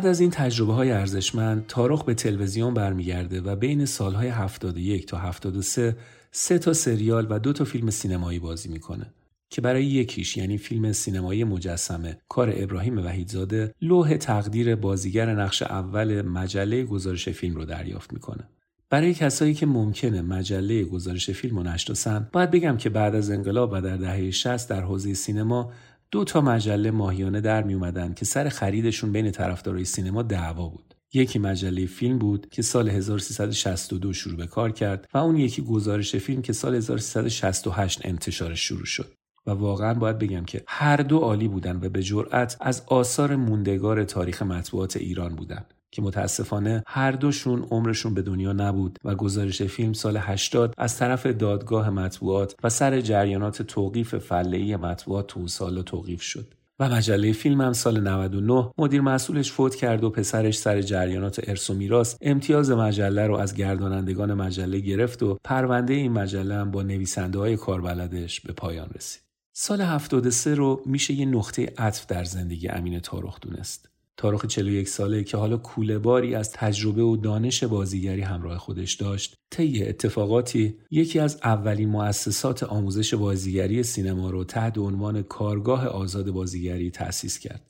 بعد 0.00 0.08
از 0.08 0.20
این 0.20 0.30
تجربه 0.30 0.72
های 0.72 0.90
ارزشمند 0.90 1.64
تارخ 1.66 2.04
به 2.04 2.14
تلویزیون 2.14 2.74
برمیگرده 2.74 3.40
و 3.40 3.56
بین 3.56 3.84
سالهای 3.84 4.28
71 4.28 5.06
تا 5.06 5.18
73 5.18 5.96
سه 6.32 6.58
تا 6.58 6.72
سریال 6.72 7.26
و 7.30 7.38
دو 7.38 7.52
تا 7.52 7.64
فیلم 7.64 7.90
سینمایی 7.90 8.38
بازی 8.38 8.68
می‌کنه 8.68 9.06
که 9.50 9.60
برای 9.60 9.84
یکیش 9.84 10.36
یعنی 10.36 10.58
فیلم 10.58 10.92
سینمایی 10.92 11.44
مجسمه 11.44 12.18
کار 12.28 12.52
ابراهیم 12.56 12.98
وحیدزاده 12.98 13.74
لوح 13.82 14.16
تقدیر 14.16 14.74
بازیگر 14.74 15.34
نقش 15.34 15.62
اول 15.62 16.22
مجله 16.22 16.84
گزارش 16.84 17.28
فیلم 17.28 17.56
رو 17.56 17.64
دریافت 17.64 18.12
می‌کنه. 18.12 18.48
برای 18.90 19.14
کسایی 19.14 19.54
که 19.54 19.66
ممکنه 19.66 20.22
مجله 20.22 20.84
گزارش 20.84 21.30
فیلم 21.30 21.56
رو 21.56 21.62
نشناسن 21.62 22.28
باید 22.32 22.50
بگم 22.50 22.76
که 22.76 22.90
بعد 22.90 23.14
از 23.14 23.30
انقلاب 23.30 23.70
و 23.72 23.80
در 23.80 23.96
دهه 23.96 24.30
60 24.30 24.68
در 24.68 24.80
حوزه 24.80 25.14
سینما 25.14 25.72
دو 26.12 26.24
تا 26.24 26.40
مجله 26.40 26.90
ماهیانه 26.90 27.40
در 27.40 27.62
می 27.62 27.74
اومدن 27.74 28.14
که 28.14 28.24
سر 28.24 28.48
خریدشون 28.48 29.12
بین 29.12 29.30
طرفدارای 29.30 29.84
سینما 29.84 30.22
دعوا 30.22 30.68
بود. 30.68 30.94
یکی 31.12 31.38
مجله 31.38 31.86
فیلم 31.86 32.18
بود 32.18 32.48
که 32.50 32.62
سال 32.62 32.88
1362 32.88 34.12
شروع 34.12 34.36
به 34.36 34.46
کار 34.46 34.70
کرد 34.70 35.08
و 35.14 35.18
اون 35.18 35.36
یکی 35.36 35.62
گزارش 35.62 36.16
فیلم 36.16 36.42
که 36.42 36.52
سال 36.52 36.74
1368 36.74 38.00
انتشارش 38.04 38.60
شروع 38.60 38.84
شد. 38.84 39.12
و 39.46 39.50
واقعا 39.50 39.94
باید 39.94 40.18
بگم 40.18 40.44
که 40.44 40.64
هر 40.66 40.96
دو 40.96 41.18
عالی 41.18 41.48
بودن 41.48 41.76
و 41.76 41.88
به 41.88 42.02
جرأت 42.02 42.56
از 42.60 42.82
آثار 42.86 43.36
موندگار 43.36 44.04
تاریخ 44.04 44.42
مطبوعات 44.42 44.96
ایران 44.96 45.36
بودن. 45.36 45.64
که 45.92 46.02
متاسفانه 46.02 46.82
هر 46.86 47.12
دوشون 47.12 47.62
عمرشون 47.70 48.14
به 48.14 48.22
دنیا 48.22 48.52
نبود 48.52 48.98
و 49.04 49.14
گزارش 49.14 49.62
فیلم 49.62 49.92
سال 49.92 50.16
80 50.16 50.74
از 50.78 50.96
طرف 50.96 51.26
دادگاه 51.26 51.90
مطبوعات 51.90 52.54
و 52.64 52.68
سر 52.68 53.00
جریانات 53.00 53.62
توقیف 53.62 54.14
فلهی 54.14 54.76
مطبوعات 54.76 55.26
تو 55.26 55.48
سال 55.48 55.82
توقیف 55.82 56.22
شد. 56.22 56.54
و 56.80 56.88
مجله 56.88 57.32
فیلم 57.32 57.60
هم 57.60 57.72
سال 57.72 58.08
99 58.08 58.70
مدیر 58.78 59.00
مسئولش 59.00 59.52
فوت 59.52 59.74
کرد 59.74 60.04
و 60.04 60.10
پسرش 60.10 60.58
سر 60.58 60.82
جریانات 60.82 61.48
ارث 61.48 61.70
و 61.70 61.74
میراث 61.74 62.16
امتیاز 62.20 62.70
مجله 62.70 63.26
رو 63.26 63.36
از 63.36 63.54
گردانندگان 63.54 64.34
مجله 64.34 64.78
گرفت 64.78 65.22
و 65.22 65.38
پرونده 65.44 65.94
این 65.94 66.12
مجله 66.12 66.54
هم 66.54 66.70
با 66.70 66.82
نویسنده 66.82 67.38
های 67.38 67.56
کاربلدش 67.56 68.40
به 68.40 68.52
پایان 68.52 68.90
رسید. 68.94 69.22
سال 69.52 69.80
73 69.80 70.54
رو 70.54 70.82
میشه 70.86 71.14
یه 71.14 71.26
نقطه 71.26 71.72
عطف 71.78 72.06
در 72.06 72.24
زندگی 72.24 72.68
امین 72.68 72.98
تارخ 72.98 73.40
دونست. 73.40 73.89
تارخ 74.20 74.46
41 74.46 74.88
ساله 74.88 75.24
که 75.24 75.36
حالا 75.36 75.56
کوله 75.56 75.98
باری 75.98 76.34
از 76.34 76.52
تجربه 76.52 77.02
و 77.02 77.16
دانش 77.16 77.64
بازیگری 77.64 78.20
همراه 78.20 78.58
خودش 78.58 78.94
داشت. 78.94 79.34
طی 79.50 79.84
اتفاقاتی 79.84 80.74
یکی 80.90 81.18
از 81.18 81.40
اولین 81.44 81.88
مؤسسات 81.88 82.62
آموزش 82.62 83.14
بازیگری 83.14 83.82
سینما 83.82 84.30
رو 84.30 84.44
تحت 84.44 84.78
عنوان 84.78 85.22
کارگاه 85.22 85.86
آزاد 85.86 86.30
بازیگری 86.30 86.90
تأسیس 86.90 87.38
کرد 87.38 87.66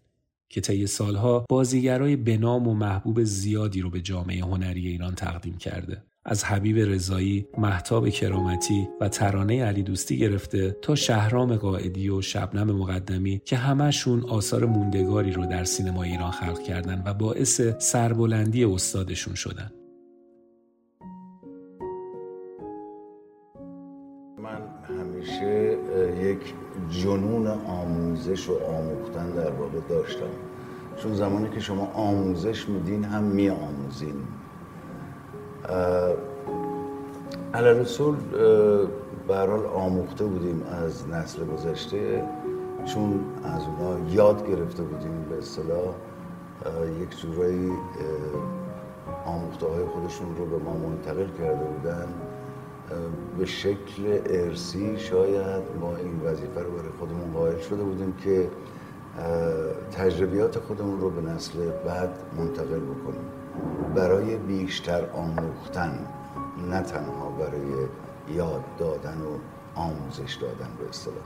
که 0.49 0.61
طی 0.61 0.87
سالها 0.87 1.45
بازیگرای 1.49 2.17
بنام 2.17 2.69
و 2.69 2.75
محبوب 2.75 3.25
زیادی 3.25 3.81
رو 3.81 3.91
به 3.91 4.01
جامعه 4.01 4.45
هنری 4.45 4.89
ایران 4.89 5.15
تقدیم 5.15 5.59
کرده. 5.59 6.03
از 6.25 6.45
حبیب 6.45 6.79
رضایی، 6.79 7.47
محتاب 7.59 8.09
کرامتی 8.09 8.89
و 9.01 9.09
ترانه 9.09 9.65
علی 9.65 9.83
دوستی 9.83 10.19
گرفته 10.19 10.77
تا 10.83 10.95
شهرام 10.95 11.57
قائدی 11.57 12.09
و 12.09 12.23
شبنم 12.23 12.77
مقدمی 12.77 13.43
که 13.45 13.57
همهشون 13.57 14.25
آثار 14.25 14.65
موندگاری 14.65 15.33
رو 15.33 15.47
در 15.47 15.65
سینما 15.65 16.03
ایران 16.03 16.31
خلق 16.31 16.63
کردن 16.63 17.03
و 17.07 17.15
باعث 17.15 17.61
سربلندی 17.79 18.65
استادشون 18.65 19.35
شدن. 19.35 19.71
من 24.39 24.61
همیشه 24.99 25.77
یک 26.23 26.55
جنون 26.91 27.47
آموزش 27.47 28.49
و 28.49 28.59
آموختن 28.65 29.31
در 29.31 29.51
واقع 29.51 29.81
داشتم 29.89 30.31
چون 30.97 31.15
زمانی 31.15 31.49
که 31.51 31.61
شما 31.61 31.87
آموزش 31.87 32.69
میدین 32.69 33.05
هم 33.05 33.23
می 33.23 33.51
علال 37.55 37.77
رسول 37.77 38.17
برحال 39.29 39.67
آموخته 39.67 40.25
بودیم 40.25 40.63
از 40.85 41.09
نسل 41.09 41.45
گذشته 41.45 42.25
چون 42.85 43.21
از 43.45 43.63
اونا 43.67 44.11
یاد 44.11 44.47
گرفته 44.49 44.83
بودیم 44.83 45.27
به 45.31 45.39
اصطلاح 45.39 45.95
یک 47.03 47.21
جورایی 47.21 47.71
آموخته 49.27 49.67
های 49.67 49.85
خودشون 49.85 50.37
رو 50.37 50.47
به 50.47 50.65
ما 50.65 50.73
منتقل 50.73 51.27
کرده 51.39 51.65
بودن 51.65 52.09
به 53.39 53.47
شکل 53.47 54.21
ارسی 54.27 54.99
شاید 54.99 55.63
ما 55.81 55.97
این 55.97 56.21
وظیفه 56.25 56.61
رو 56.61 56.71
برای 56.71 56.91
خودمون 56.99 57.33
قائل 57.33 57.59
شده 57.59 57.83
بودیم 57.83 58.15
که 58.25 58.49
تجربیات 59.93 60.59
خودمون 60.59 61.01
رو 61.01 61.11
به 61.11 61.31
نسل 61.31 61.59
بعد 61.87 62.11
منتقل 62.39 62.81
بکنیم. 62.81 63.40
برای 63.95 64.37
بیشتر 64.37 65.11
آموختن 65.11 66.07
نه 66.71 66.83
تنها 66.83 67.31
برای 67.31 67.87
یاد 68.37 68.65
دادن 68.79 69.19
و 69.19 69.39
آموزش 69.75 70.35
دادن 70.35 70.69
به 70.79 70.89
اصطلاح 70.89 71.25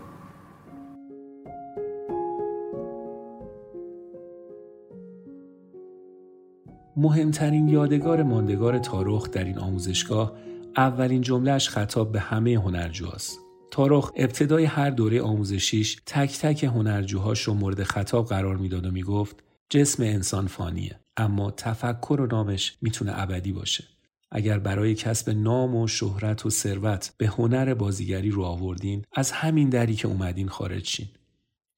مهمترین 6.97 7.69
یادگار 7.69 8.23
ماندگار 8.23 8.79
تاروخ 8.79 9.31
در 9.31 9.45
این 9.45 9.59
آموزشگاه 9.59 10.33
اولین 10.77 11.21
جملهش 11.21 11.69
خطاب 11.69 12.13
به 12.13 12.21
همه 12.21 12.55
هنرجوهاست. 12.55 13.39
تاروخ 13.71 14.13
ابتدای 14.17 14.65
هر 14.65 14.91
دوره 14.91 15.23
آموزشیش 15.23 15.97
تک 16.07 16.39
تک 16.39 16.65
هنرجوهاش 16.65 17.43
رو 17.43 17.55
مورد 17.55 17.83
خطاب 17.83 18.27
قرار 18.27 18.57
می‌داد 18.57 18.87
و 18.87 18.91
می‌گفت 18.91 19.45
جسم 19.71 20.03
انسان 20.03 20.47
فانیه 20.47 21.04
اما 21.17 21.51
تفکر 21.51 22.21
و 22.21 22.27
نامش 22.27 22.77
می‌تونه 22.83 23.13
ابدی 23.15 23.53
باشه. 23.53 23.85
اگر 24.31 24.59
برای 24.59 24.95
کسب 24.95 25.31
نام 25.31 25.77
و 25.77 25.89
شهرت 25.89 26.47
و 26.47 26.51
ثروت 26.51 27.13
به 27.17 27.27
هنر 27.27 27.75
بازیگری 27.75 28.31
رو 28.31 28.43
آوردین 28.43 29.05
از 29.13 29.31
همین 29.31 29.69
دری 29.69 29.95
که 29.95 30.09
اومدین 30.09 30.49
خارج 30.49 30.87
شین. 30.87 31.09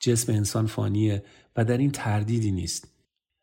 جسم 0.01 0.33
انسان 0.33 0.67
فانیه 0.67 1.25
و 1.57 1.65
در 1.65 1.79
این 1.79 1.91
تردیدی 1.91 2.51
نیست. 2.51 2.89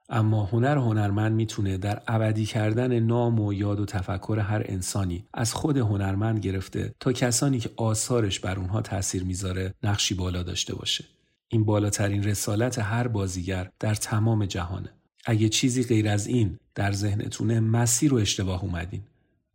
اما 0.10 0.46
هنر 0.46 0.78
هنرمند 0.78 1.36
می‌تونه 1.36 1.78
در 1.78 2.02
ابدی 2.08 2.46
کردن 2.46 3.00
نام 3.00 3.40
و 3.40 3.54
یاد 3.54 3.80
و 3.80 3.86
تفکر 3.86 4.40
هر 4.40 4.62
انسانی 4.66 5.26
از 5.34 5.54
خود 5.54 5.78
هنرمند 5.78 6.40
گرفته 6.40 6.96
تا 7.00 7.14
کسانی 7.14 7.60
که 7.60 7.70
آثارش 7.78 8.40
بر 8.40 8.60
اونها 8.60 8.82
تاثیر 8.82 9.24
می‌ذاره 9.24 9.74
نقشی 9.84 10.16
بالا 10.16 10.44
داشته 10.44 10.76
باشه. 10.76 11.06
این 11.48 11.66
بالاترین 11.66 12.24
رسالت 12.24 12.80
هر 12.80 13.08
بازیگر 13.08 13.70
در 13.80 13.96
تمام 13.96 14.46
جهانه. 14.46 14.90
اگه 15.26 15.50
چیزی 15.50 15.84
غیر 15.84 16.10
از 16.10 16.28
این 16.28 16.60
در 16.76 16.92
ذهنتونه 16.92 17.60
مسیر 17.60 18.12
رو 18.12 18.18
اشتباه 18.18 18.64
اومدین. 18.64 19.02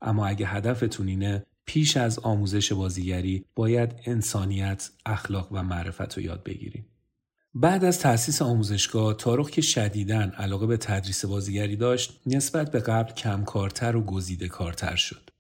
اما 0.03 0.27
اگه 0.27 0.47
هدفتون 0.47 1.09
اینه 1.09 1.47
پیش 1.65 1.97
از 1.97 2.19
آموزش 2.19 2.73
بازیگری 2.73 3.45
باید 3.55 3.95
انسانیت، 4.05 4.91
اخلاق 5.07 5.49
و 5.53 5.63
معرفت 5.63 6.17
رو 6.17 6.23
یاد 6.23 6.43
بگیریم. 6.43 6.87
بعد 7.55 7.85
از 7.85 7.99
تأسیس 7.99 8.43
آموزشگاه 8.43 9.15
تارخ 9.15 9.51
که 9.51 9.63
شدیداً 9.63 10.21
علاقه 10.21 10.67
به 10.67 10.77
تدریس 10.77 11.25
بازیگری 11.25 11.77
داشت 11.77 12.21
نسبت 12.27 12.71
به 12.71 12.81
قبل 12.81 13.13
کمکارتر 13.13 13.97
و 13.97 14.01
گزیده 14.01 14.49
کارتر 14.49 14.97
شد. 14.97 15.31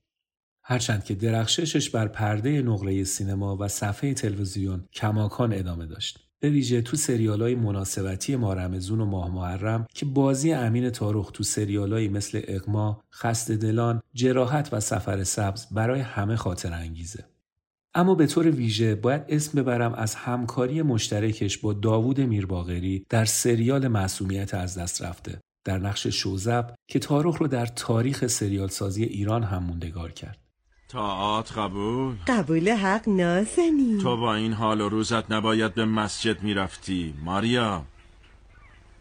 هرچند 0.62 1.04
که 1.04 1.14
درخششش 1.14 1.90
بر 1.90 2.08
پرده 2.08 2.62
نقره 2.62 3.04
سینما 3.04 3.56
و 3.56 3.68
صفحه 3.68 4.14
تلویزیون 4.14 4.84
کماکان 4.92 5.52
ادامه 5.52 5.86
داشت. 5.86 6.27
به 6.40 6.50
ویژه 6.50 6.82
تو 6.82 6.96
سریال 6.96 7.42
های 7.42 7.54
مناسبتی 7.54 8.36
مارمزون 8.36 9.00
و 9.00 9.04
ماه 9.04 9.34
محرم 9.34 9.86
که 9.94 10.06
بازی 10.06 10.52
امین 10.52 10.90
تاروخ 10.90 11.30
تو 11.30 11.44
سریال 11.44 12.08
مثل 12.08 12.40
اقما، 12.44 13.02
خست 13.12 13.50
دلان، 13.50 14.02
جراحت 14.14 14.68
و 14.72 14.80
سفر 14.80 15.24
سبز 15.24 15.66
برای 15.70 16.00
همه 16.00 16.36
خاطر 16.36 16.72
انگیزه. 16.72 17.24
اما 17.94 18.14
به 18.14 18.26
طور 18.26 18.50
ویژه 18.50 18.94
باید 18.94 19.22
اسم 19.28 19.62
ببرم 19.62 19.94
از 19.94 20.14
همکاری 20.14 20.82
مشترکش 20.82 21.58
با 21.58 21.72
داوود 21.72 22.20
میرباغری 22.20 23.06
در 23.08 23.24
سریال 23.24 23.88
معصومیت 23.88 24.54
از 24.54 24.78
دست 24.78 25.02
رفته 25.02 25.40
در 25.64 25.78
نقش 25.78 26.06
شوزب 26.06 26.74
که 26.86 26.98
تاروخ 26.98 27.38
رو 27.38 27.46
در 27.48 27.66
تاریخ 27.66 28.26
سریال 28.26 28.68
سازی 28.68 29.04
ایران 29.04 29.42
هم 29.42 29.64
موندگار 29.64 30.12
کرد 30.12 30.47
تاعت 30.88 31.52
قبول. 31.52 32.16
قبول 32.26 32.68
حق 32.68 33.08
نازنی 33.08 33.98
تو 34.02 34.16
با 34.16 34.34
این 34.34 34.52
حال 34.52 34.80
و 34.80 34.88
روزت 34.88 35.30
نباید 35.30 35.74
به 35.74 35.84
مسجد 35.84 36.42
می‌رفتی 36.42 37.14
ماریا. 37.24 37.84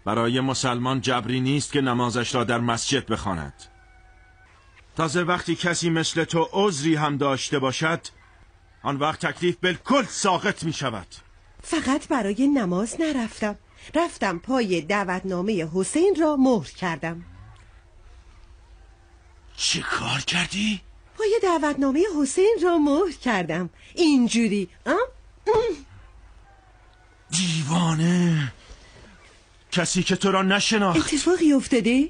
برای 0.06 0.40
مسلمان 0.40 1.02
جبری 1.02 1.40
نیست 1.40 1.72
که 1.72 1.82
نمازش 1.82 2.36
را 2.36 2.44
در 2.44 2.60
مسجد 2.60 3.06
بخواند. 3.06 3.54
تازه 4.96 5.24
وقتی 5.24 5.56
کسی 5.56 5.90
مثل 5.90 6.24
تو 6.24 6.50
عذری 6.52 6.96
هم 6.96 7.18
داشته 7.18 7.60
باشد 7.60 8.02
آن 8.84 8.96
وقت 8.96 9.26
تکلیف 9.26 9.56
بالکل 9.56 10.04
ساقط 10.04 10.64
می 10.64 10.74
شود 10.74 11.08
فقط 11.62 12.08
برای 12.08 12.48
نماز 12.48 12.96
نرفتم. 13.02 13.56
رفتم 13.96 14.40
پای 14.40 14.82
دعوتنامه 14.82 15.68
حسین 15.74 16.16
را 16.20 16.36
مهر 16.36 16.68
کردم. 16.68 17.24
چه 19.56 19.82
کار 19.82 20.20
کردی؟ 20.20 20.82
پای 21.18 21.40
دعوتنامه 21.44 22.04
حسین 22.22 22.58
را 22.64 22.78
مهر 22.78 23.12
کردم. 23.22 23.70
اینجوری 23.96 24.70
دیوانه. 27.30 28.54
کسی 29.72 30.04
که 30.04 30.16
تو 30.16 30.32
را 30.32 30.42
نشناخت. 30.42 30.98
اتفاقی 30.98 31.54
افتاده؟ 31.54 32.10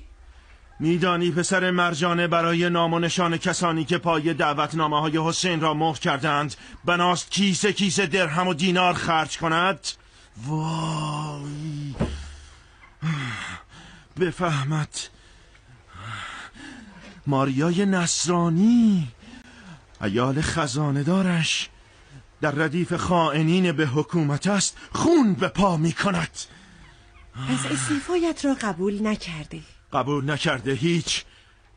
میدانی 0.79 1.31
پسر 1.31 1.71
مرجانه 1.71 2.27
برای 2.27 2.69
نام 2.69 2.93
و 2.93 2.99
نشان 2.99 3.37
کسانی 3.37 3.85
که 3.85 3.97
پای 3.97 4.33
دعوتنامه 4.33 5.01
های 5.01 5.17
حسین 5.17 5.61
را 5.61 5.73
مهر 5.73 5.97
کردند 5.97 6.55
بناست 6.85 7.31
کیسه 7.31 7.73
کیسه 7.73 8.05
درهم 8.05 8.47
و 8.47 8.53
دینار 8.53 8.93
خرج 8.93 9.37
کند؟ 9.37 9.79
وای. 10.47 11.95
بفهمد 14.19 14.89
ماریای 17.27 17.85
نصرانی 17.85 19.07
ایال 20.01 20.41
خزانه 20.41 21.03
دارش 21.03 21.69
در 22.41 22.51
ردیف 22.51 22.93
خائنین 22.93 23.71
به 23.71 23.87
حکومت 23.87 24.47
است 24.47 24.77
خون 24.91 25.33
به 25.33 25.47
پا 25.47 25.77
می 25.77 25.91
کند. 25.91 26.37
از 27.49 27.71
استعفایت 27.71 28.45
را 28.45 28.53
قبول 28.53 29.07
نکرده. 29.07 29.59
قبول 29.93 30.31
نکرده 30.31 30.73
هیچ. 30.73 31.25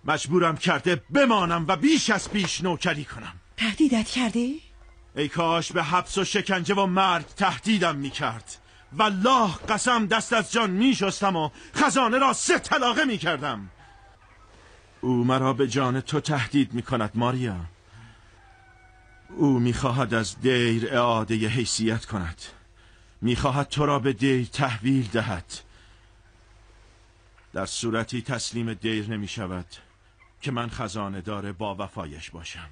مجبورم 0.04 0.56
کرده 0.56 1.02
بمانم 1.10 1.64
و 1.68 1.76
بیش 1.76 2.10
از 2.10 2.30
پیش 2.30 2.60
نوکری 2.60 3.04
کنم. 3.04 3.32
تهدیدت 3.56 4.06
کرده؟ 4.08 4.54
ای 5.16 5.28
کاش 5.28 5.72
به 5.72 5.82
حبس 5.82 6.18
و 6.18 6.24
شکنجه 6.24 6.74
و 6.74 6.86
مرگ 6.86 7.26
تهدیدم 7.26 7.96
می‌کرد 7.96 8.56
والله 8.92 9.54
قسم 9.68 10.06
دست 10.06 10.32
از 10.32 10.52
جان 10.52 10.70
میشستم 10.70 11.36
و 11.36 11.50
خزانه 11.74 12.18
را 12.18 12.32
سه 12.32 12.58
طلاقه 12.58 13.04
می‌کردم 13.04 13.70
او 15.00 15.24
مرا 15.24 15.52
به 15.52 15.68
جان 15.68 16.00
تو 16.00 16.20
تهدید 16.20 16.74
می‌کند 16.74 17.10
ماریا. 17.14 17.56
او 19.36 19.58
می‌خواهد 19.58 20.14
از 20.14 20.40
دیر 20.40 20.88
اعاده 20.94 21.34
حیثیت 21.34 22.04
کند. 22.04 22.42
می‌خواهد 23.20 23.68
تو 23.68 23.86
را 23.86 23.98
به 23.98 24.12
دیر 24.12 24.48
تحویل 24.52 25.08
دهد. 25.12 25.44
در 27.52 27.66
صورتی 27.66 28.22
تسلیم 28.22 28.74
دیر 28.74 29.10
نمی 29.10 29.28
شود 29.28 29.66
که 30.40 30.50
من 30.50 30.68
خزانه 30.68 31.20
دار 31.20 31.52
با 31.52 31.76
وفایش 31.78 32.30
باشم. 32.30 32.68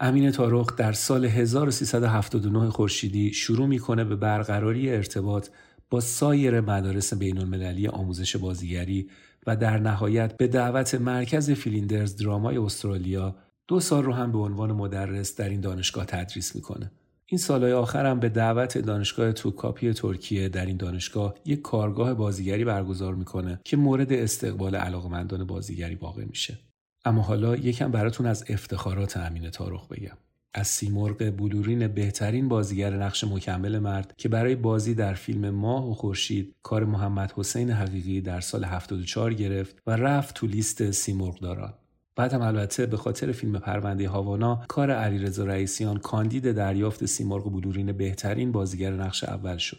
امین 0.00 0.30
تارخ 0.30 0.76
در 0.76 0.92
سال 0.92 1.24
1379 1.24 2.70
خورشیدی 2.70 3.32
شروع 3.32 3.66
می‌کنه 3.66 4.04
به 4.04 4.16
برقراری 4.16 4.90
ارتباط 4.90 5.48
با 5.90 6.00
سایر 6.00 6.60
مدارس 6.60 7.14
بین 7.14 7.38
المللی 7.38 7.88
آموزش 7.88 8.36
بازیگری 8.36 9.08
و 9.46 9.56
در 9.56 9.78
نهایت 9.78 10.36
به 10.36 10.46
دعوت 10.46 10.94
مرکز 10.94 11.50
فلیندرز 11.50 12.16
درامای 12.16 12.56
استرالیا 12.56 13.36
دو 13.68 13.80
سال 13.80 14.04
رو 14.04 14.12
هم 14.12 14.32
به 14.32 14.38
عنوان 14.38 14.72
مدرس 14.72 15.36
در 15.36 15.48
این 15.48 15.60
دانشگاه 15.60 16.04
تدریس 16.04 16.56
می‌کنه. 16.56 16.92
این 17.26 17.38
سالهای 17.38 17.72
آخر 17.72 18.06
هم 18.06 18.20
به 18.20 18.28
دعوت 18.28 18.78
دانشگاه 18.78 19.32
توکاپی 19.32 19.92
ترکیه 19.92 20.48
در 20.48 20.66
این 20.66 20.76
دانشگاه 20.76 21.34
یک 21.44 21.62
کارگاه 21.62 22.14
بازیگری 22.14 22.64
برگزار 22.64 23.14
می‌کنه 23.14 23.60
که 23.64 23.76
مورد 23.76 24.12
استقبال 24.12 24.74
علاقمندان 24.74 25.44
بازیگری 25.44 25.94
واقع 25.94 26.24
میشه. 26.24 26.58
اما 27.04 27.22
حالا 27.22 27.56
یکم 27.56 27.90
براتون 27.90 28.26
از 28.26 28.44
افتخارات 28.48 29.16
امین 29.16 29.50
تارخ 29.50 29.88
بگم. 29.88 30.16
از 30.54 30.68
سیمرغ 30.68 31.16
بلورین 31.16 31.88
بهترین 31.88 32.48
بازیگر 32.48 32.96
نقش 32.96 33.24
مکمل 33.24 33.78
مرد 33.78 34.14
که 34.16 34.28
برای 34.28 34.54
بازی 34.54 34.94
در 34.94 35.14
فیلم 35.14 35.50
ماه 35.50 35.90
و 35.90 35.94
خورشید 35.94 36.54
کار 36.62 36.84
محمد 36.84 37.32
حسین 37.36 37.70
حقیقی 37.70 38.20
در 38.20 38.40
سال 38.40 38.64
74 38.64 39.34
گرفت 39.34 39.82
و 39.86 39.96
رفت 39.96 40.34
تو 40.34 40.46
لیست 40.46 40.90
سیمرغ 40.90 41.40
داران. 41.40 41.74
بعدم 42.16 42.42
البته 42.42 42.86
به 42.86 42.96
خاطر 42.96 43.32
فیلم 43.32 43.58
پرونده 43.58 44.08
هاوانا 44.08 44.64
کار 44.68 44.90
علیرضا 44.90 45.44
رئیسیان 45.44 45.98
کاندید 45.98 46.52
دریافت 46.52 47.06
سیمرغ 47.06 47.52
بلورین 47.52 47.92
بهترین 47.92 48.52
بازیگر 48.52 48.92
نقش 48.92 49.24
اول 49.24 49.56
شد. 49.56 49.78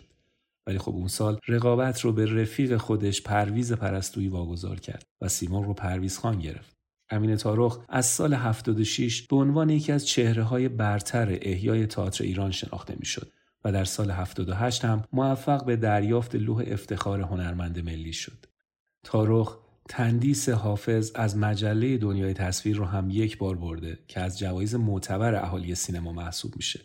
ولی 0.67 0.77
خب 0.77 0.91
اون 0.91 1.07
سال 1.07 1.39
رقابت 1.47 2.01
رو 2.01 2.11
به 2.11 2.25
رفیق 2.25 2.77
خودش 2.77 3.21
پرویز 3.21 3.73
پرستویی 3.73 4.27
واگذار 4.27 4.79
کرد 4.79 5.03
و 5.21 5.27
سیمرغ 5.27 5.63
رو 5.63 5.73
پرویز 5.73 6.17
خان 6.17 6.39
گرفت. 6.39 6.72
امین 7.09 7.35
تارخ 7.35 7.79
از 7.89 8.05
سال 8.05 8.33
76 8.33 9.21
به 9.21 9.35
عنوان 9.35 9.69
یکی 9.69 9.91
از 9.91 10.07
چهره 10.07 10.43
های 10.43 10.69
برتر 10.69 11.37
احیای 11.41 11.87
تئاتر 11.87 12.23
ایران 12.23 12.51
شناخته 12.51 12.95
می‌شد 12.99 13.31
و 13.65 13.71
در 13.71 13.85
سال 13.85 14.11
78 14.11 14.85
هم 14.85 15.03
موفق 15.13 15.65
به 15.65 15.75
دریافت 15.75 16.35
لوح 16.35 16.63
افتخار 16.67 17.21
هنرمند 17.21 17.79
ملی 17.79 18.13
شد. 18.13 18.45
تارخ 19.03 19.57
تندیس 19.89 20.49
حافظ 20.49 21.11
از 21.15 21.37
مجله 21.37 21.97
دنیای 21.97 22.33
تصویر 22.33 22.77
رو 22.77 22.85
هم 22.85 23.09
یک 23.09 23.37
بار 23.37 23.55
برده 23.55 23.99
که 24.07 24.19
از 24.19 24.39
جوایز 24.39 24.75
معتبر 24.75 25.35
اهالی 25.35 25.75
سینما 25.75 26.11
محسوب 26.11 26.55
میشه. 26.55 26.79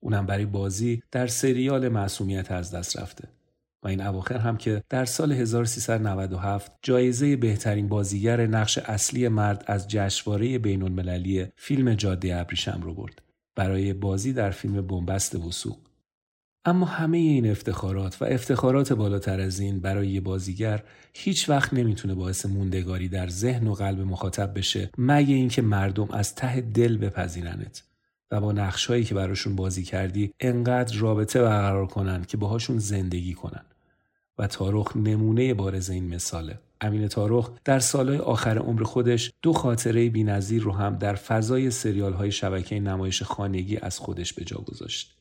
اونم 0.00 0.26
برای 0.26 0.46
بازی 0.46 1.02
در 1.10 1.26
سریال 1.26 1.88
معصومیت 1.88 2.50
از 2.50 2.74
دست 2.74 2.98
رفته. 2.98 3.28
و 3.82 3.88
این 3.88 4.02
اواخر 4.02 4.38
هم 4.38 4.56
که 4.56 4.82
در 4.88 5.04
سال 5.04 5.32
1397 5.32 6.72
جایزه 6.82 7.36
بهترین 7.36 7.88
بازیگر 7.88 8.46
نقش 8.46 8.78
اصلی 8.78 9.28
مرد 9.28 9.64
از 9.66 9.88
جشنواره 9.88 10.58
بین 10.58 10.82
المللی 10.82 11.46
فیلم 11.56 11.94
جاده 11.94 12.36
ابریشم 12.36 12.80
رو 12.82 12.94
برد. 12.94 13.22
برای 13.56 13.92
بازی 13.92 14.32
در 14.32 14.50
فیلم 14.50 14.86
بنبست 14.86 15.34
وسوق 15.34 15.78
اما 16.64 16.86
همه 16.86 17.18
این 17.18 17.50
افتخارات 17.50 18.22
و 18.22 18.24
افتخارات 18.24 18.92
بالاتر 18.92 19.40
از 19.40 19.60
این 19.60 19.80
برای 19.80 20.08
یه 20.08 20.20
بازیگر 20.20 20.82
هیچ 21.14 21.48
وقت 21.48 21.74
نمی‌تونه 21.74 22.14
باعث 22.14 22.46
موندگاری 22.46 23.08
در 23.08 23.28
ذهن 23.28 23.66
و 23.66 23.74
قلب 23.74 24.00
مخاطب 24.00 24.58
بشه 24.58 24.90
مگه 24.98 25.34
اینکه 25.34 25.62
مردم 25.62 26.08
از 26.10 26.34
ته 26.34 26.60
دل 26.60 26.96
بپذیرنت. 26.96 27.82
و 28.30 28.40
با 28.40 28.52
نقشهایی 28.52 29.04
که 29.04 29.14
براشون 29.14 29.56
بازی 29.56 29.82
کردی 29.82 30.32
انقدر 30.40 30.98
رابطه 30.98 31.42
برقرار 31.42 31.86
کنن 31.86 32.24
که 32.24 32.36
باهاشون 32.36 32.78
زندگی 32.78 33.34
کنن. 33.34 33.64
و 34.40 34.46
تارخ 34.46 34.96
نمونه 34.96 35.54
بارز 35.54 35.90
این 35.90 36.14
مثاله. 36.14 36.58
امین 36.80 37.08
تارخ 37.08 37.50
در 37.64 37.78
سالهای 37.78 38.18
آخر 38.18 38.58
عمر 38.58 38.82
خودش 38.82 39.32
دو 39.42 39.52
خاطره 39.52 40.08
بینظیر 40.08 40.62
رو 40.62 40.72
هم 40.72 40.98
در 40.98 41.14
فضای 41.14 41.70
سریال 41.70 42.12
های 42.12 42.32
شبکه 42.32 42.80
نمایش 42.80 43.22
خانگی 43.22 43.76
از 43.76 43.98
خودش 43.98 44.32
به 44.32 44.44
جا 44.44 44.56
گذاشت. 44.56 45.16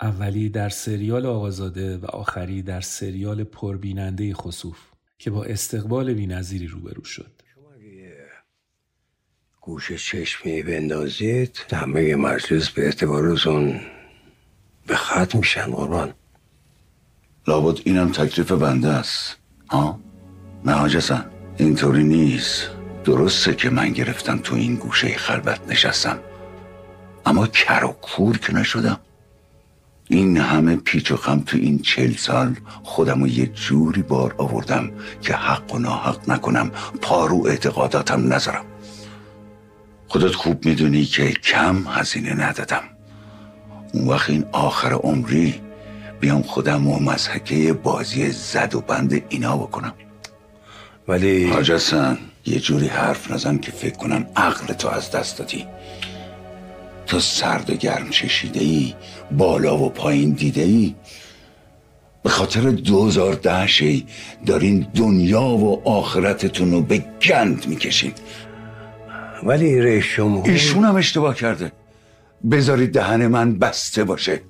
اولی 0.00 0.48
در 0.48 0.68
سریال 0.68 1.26
آقازاده 1.26 1.96
و 1.96 2.06
آخری 2.06 2.62
در 2.62 2.80
سریال 2.80 3.44
پربیننده 3.44 4.34
خصوف 4.34 4.78
که 5.18 5.30
با 5.30 5.44
استقبال 5.44 6.14
بینظیری 6.14 6.66
روبرو 6.66 7.04
شد. 7.04 7.42
گوش 9.60 9.92
چشمی 9.92 10.62
بندازید 10.62 11.58
همه 11.72 12.16
مجلس 12.16 12.70
به 12.70 12.84
اعتبارتون 12.84 13.80
به 14.86 14.96
خط 14.96 15.34
میشن 15.34 15.66
قربان. 15.66 16.14
لابد 17.46 17.80
اینم 17.84 18.12
تکلیف 18.12 18.52
بنده 18.52 18.88
است. 18.88 19.36
ها؟ 19.70 20.00
نه 20.64 20.72
حاجسن 20.72 21.24
اینطوری 21.56 22.04
نیست. 22.04 22.70
درسته 23.04 23.54
که 23.54 23.70
من 23.70 23.92
گرفتم 23.92 24.38
تو 24.38 24.54
این 24.54 24.74
گوشه 24.74 25.16
خلبت 25.16 25.60
نشستم. 25.68 26.18
اما 27.26 27.46
کر 27.46 27.84
و 27.84 27.88
کور 27.88 28.38
که 28.38 28.54
نشدم. 28.54 29.00
این 30.08 30.36
همه 30.36 30.76
پیچ 30.76 31.12
و 31.12 31.16
خم 31.16 31.40
تو 31.40 31.56
این 31.56 31.78
چل 31.78 32.12
سال 32.12 32.56
خودم 32.82 33.26
یه 33.26 33.46
جوری 33.46 34.02
بار 34.02 34.34
آوردم 34.38 34.90
که 35.20 35.34
حق 35.34 35.74
و 35.74 35.78
ناحق 35.78 36.30
نکنم. 36.30 36.70
پارو 37.02 37.46
اعتقاداتم 37.46 38.32
نذارم. 38.32 38.64
خودت 40.08 40.34
خوب 40.34 40.66
می‌دونی 40.66 41.04
که 41.04 41.32
کم 41.32 41.84
هزینه 41.88 42.34
ندادم. 42.34 42.82
اون 43.94 44.08
وقت 44.08 44.30
این 44.30 44.44
آخر 44.52 44.92
عمری 44.92 45.60
بیام 46.22 46.42
خودم 46.42 46.86
و 46.86 46.98
مزحکه 46.98 47.72
بازی 47.72 48.30
زد 48.30 48.74
و 48.74 48.80
بند 48.80 49.22
اینا 49.28 49.56
بکنم. 49.56 49.92
ولی 51.08 51.50
حاجسن 51.50 52.18
یه 52.46 52.60
جوری 52.60 52.86
حرف 52.86 53.30
نزن 53.30 53.58
که 53.58 53.72
فکر 53.72 53.96
کنم 53.96 54.26
عقل 54.36 54.72
تو 54.72 54.88
از 54.88 55.10
دست 55.10 55.38
دادی. 55.38 55.66
تو 57.06 57.20
سرد 57.20 57.70
و 57.70 57.74
گرم 57.74 58.10
چشیده 58.10 58.60
ای 58.60 58.94
بالا 59.30 59.78
و 59.78 59.90
پایین 59.90 60.30
دیده 60.30 60.62
ای 60.62 60.94
به 62.22 62.30
خاطر 62.30 62.60
دوزار 62.60 63.34
دهشی 63.34 64.06
دارین 64.46 64.86
دنیا 64.94 65.42
و 65.42 65.88
آخرتتون 65.88 66.70
رو 66.70 66.82
به 66.82 66.98
گند 66.98 67.66
می‌کشین. 67.68 68.12
ولی 69.42 69.80
رئیس 69.80 70.04
جمهور 70.16 70.50
ایشون 70.50 70.84
هم 70.84 70.96
اشتباه 70.96 71.34
کرده. 71.34 71.72
بذارید 72.50 72.92
دهن 72.92 73.26
من 73.26 73.58
بسته 73.58 74.04
باشه. 74.04 74.40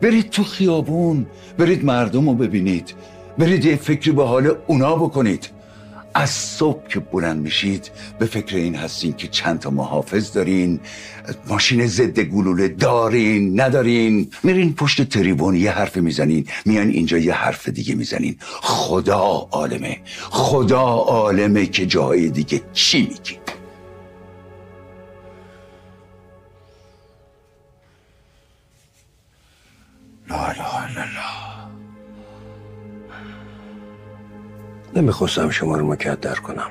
برید 0.00 0.30
تو 0.30 0.44
خیابون 0.44 1.26
برید 1.58 1.84
مردم 1.84 2.28
رو 2.28 2.34
ببینید. 2.34 2.94
برید 3.38 3.64
یه 3.64 3.76
فکری 3.76 4.12
به 4.12 4.26
حال 4.26 4.56
اونا 4.66 4.96
بکنید. 4.96 5.48
از 6.14 6.30
صبح 6.30 6.88
که 6.88 7.00
بلند 7.00 7.42
میشید 7.42 7.90
به 8.18 8.26
فکر 8.26 8.56
این 8.56 8.74
هستین 8.74 9.12
که 9.12 9.28
چند 9.28 9.58
تا 9.58 9.70
محافظ 9.70 10.32
دارین 10.32 10.80
ماشین 11.48 11.86
ضد 11.86 12.20
گلوله 12.20 12.68
دارین 12.68 13.60
ندارین. 13.60 14.30
میرین 14.42 14.74
پشت 14.74 15.02
تریبون 15.02 15.54
یه 15.54 15.70
حرف 15.70 15.96
می‌زنین 15.96 16.46
میان 16.64 16.88
اینجا 16.88 17.18
یه 17.18 17.32
حرف 17.32 17.68
دیگه 17.68 17.94
می‌زنین. 17.94 18.36
خدا 18.40 19.48
عالمه 19.50 20.00
خدا 20.20 20.82
عالمه 20.82 21.66
که 21.66 21.86
جای 21.86 22.28
دیگه 22.28 22.60
چی 22.72 23.00
میگی 23.00 23.47
لا 30.28 30.46
اله 30.46 30.74
الا 30.74 31.02
الله. 31.02 31.68
نمی‌خواستم 34.94 35.50
شما 35.50 35.76
رو 35.76 35.92
مکدر 35.92 36.34
کنم. 36.34 36.70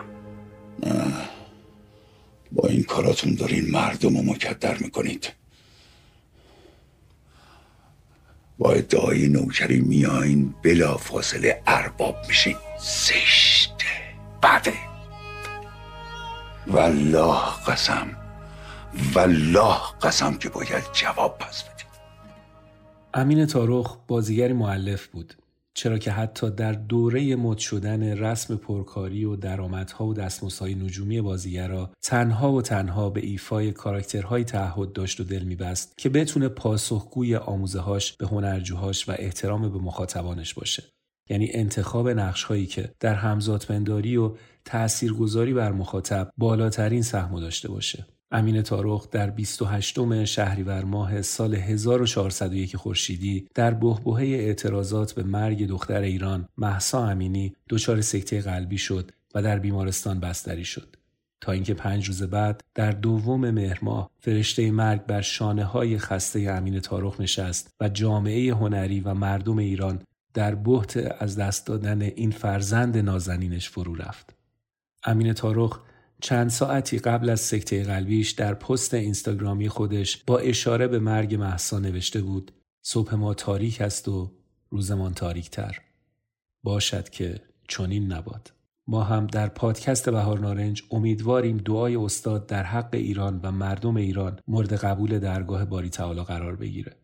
با 2.51 2.67
این 2.67 2.83
کاراتون 2.83 3.35
دارین 3.35 3.71
مردم 3.71 4.17
رو 4.17 4.23
مکدر 4.23 4.77
می‌کنید. 4.77 5.33
با 8.57 8.71
ادعای 8.71 9.27
نوکری 9.27 9.81
میاین 9.81 10.53
بلا 10.63 10.97
فاصله 10.97 11.61
ارباب 11.67 12.15
میشین. 12.27 12.55
زشته 12.79 13.85
بده. 14.43 14.73
والله 16.67 17.39
قسم. 17.67 18.07
والله 19.13 19.77
قسم 20.01 20.37
که 20.37 20.49
باید 20.49 20.83
جواب 20.93 21.37
پس 21.37 21.63
بدید 21.63 21.76
امین 23.17 23.45
تارخ 23.45 23.97
بازیگری 24.07 24.53
معلف 24.53 25.07
بود 25.07 25.33
چرا 25.73 25.97
که 25.97 26.11
حتی 26.11 26.51
در 26.51 26.71
دوره 26.71 27.35
مد 27.35 27.57
شدن 27.57 28.03
رسم 28.03 28.55
پرکاری 28.55 29.25
و 29.25 29.35
درآمدها 29.35 30.05
و 30.05 30.13
دستمزدهای 30.13 30.75
نجومی 30.75 31.21
بازیگرا 31.21 31.91
تنها 32.01 32.53
و 32.53 32.61
تنها 32.61 33.09
به 33.09 33.25
ایفای 33.25 33.71
کاراکترهایی 33.71 34.45
تعهد 34.45 34.93
داشت 34.93 35.19
و 35.19 35.23
دل 35.23 35.43
میبست 35.43 35.97
که 35.97 36.09
بتونه 36.09 36.47
پاسخگوی 36.47 37.35
آموزهاش 37.35 38.13
به 38.13 38.27
هنرجوهاش 38.27 39.09
و 39.09 39.11
احترام 39.17 39.69
به 39.69 39.79
مخاطبانش 39.79 40.53
باشه. 40.53 40.83
یعنی 41.29 41.49
انتخاب 41.53 42.09
نقشهایی 42.09 42.65
که 42.65 42.91
در 42.99 43.15
همزادپنداری 43.15 44.17
و 44.17 44.31
تاثیرگذاری 44.65 45.53
بر 45.53 45.71
مخاطب 45.71 46.31
بالاترین 46.37 47.01
سهم 47.01 47.39
داشته 47.39 47.69
باشه. 47.69 48.05
امین 48.31 48.61
تارخ 48.61 49.09
در 49.09 49.29
28 49.29 50.25
شهریور 50.25 50.83
ماه 50.83 51.21
سال 51.21 51.55
1401 51.55 52.77
خورشیدی 52.77 53.47
در 53.55 53.73
بهبهه 53.73 54.23
اعتراضات 54.23 55.13
به 55.13 55.23
مرگ 55.23 55.67
دختر 55.67 56.01
ایران 56.01 56.49
محسا 56.57 57.07
امینی 57.07 57.55
دچار 57.69 58.01
سکته 58.01 58.41
قلبی 58.41 58.77
شد 58.77 59.11
و 59.35 59.41
در 59.41 59.59
بیمارستان 59.59 60.19
بستری 60.19 60.65
شد 60.65 60.95
تا 61.41 61.51
اینکه 61.51 61.73
پنج 61.73 62.07
روز 62.07 62.23
بعد 62.23 62.63
در 62.75 62.91
دوم 62.91 63.51
مهر 63.51 63.79
ماه 63.81 64.11
فرشته 64.19 64.71
مرگ 64.71 65.05
بر 65.05 65.21
شانه 65.21 65.63
های 65.63 65.97
خسته 65.97 66.39
امین 66.39 66.79
تارخ 66.79 67.21
نشست 67.21 67.75
و 67.79 67.89
جامعه 67.89 68.53
هنری 68.53 68.99
و 68.99 69.13
مردم 69.13 69.57
ایران 69.57 70.01
در 70.33 70.55
بحت 70.55 70.97
از 71.19 71.35
دست 71.35 71.67
دادن 71.67 72.01
این 72.01 72.31
فرزند 72.31 72.97
نازنینش 72.97 73.69
فرو 73.69 73.95
رفت. 73.95 74.35
امین 75.03 75.33
تارخ 75.33 75.79
چند 76.21 76.49
ساعتی 76.49 76.99
قبل 76.99 77.29
از 77.29 77.39
سکته 77.39 77.83
قلبیش 77.83 78.31
در 78.31 78.53
پست 78.53 78.93
اینستاگرامی 78.93 79.69
خودش 79.69 80.23
با 80.27 80.37
اشاره 80.37 80.87
به 80.87 80.99
مرگ 80.99 81.35
محسا 81.35 81.79
نوشته 81.79 82.21
بود 82.21 82.51
صبح 82.81 83.15
ما 83.15 83.33
تاریک 83.33 83.81
است 83.81 84.07
و 84.07 84.31
روزمان 84.69 85.13
تاریک 85.13 85.49
تر. 85.49 85.81
باشد 86.63 87.09
که 87.09 87.41
چنین 87.67 88.11
نباد. 88.11 88.53
ما 88.87 89.03
هم 89.03 89.27
در 89.27 89.47
پادکست 89.47 90.09
بهار 90.09 90.39
نارنج 90.39 90.83
امیدواریم 90.91 91.57
دعای 91.57 91.95
استاد 91.95 92.47
در 92.47 92.63
حق 92.63 92.89
ایران 92.93 93.39
و 93.43 93.51
مردم 93.51 93.97
ایران 93.97 94.39
مورد 94.47 94.73
قبول 94.73 95.19
درگاه 95.19 95.65
باری 95.65 95.89
تعالی 95.89 96.23
قرار 96.23 96.55
بگیره. 96.55 96.95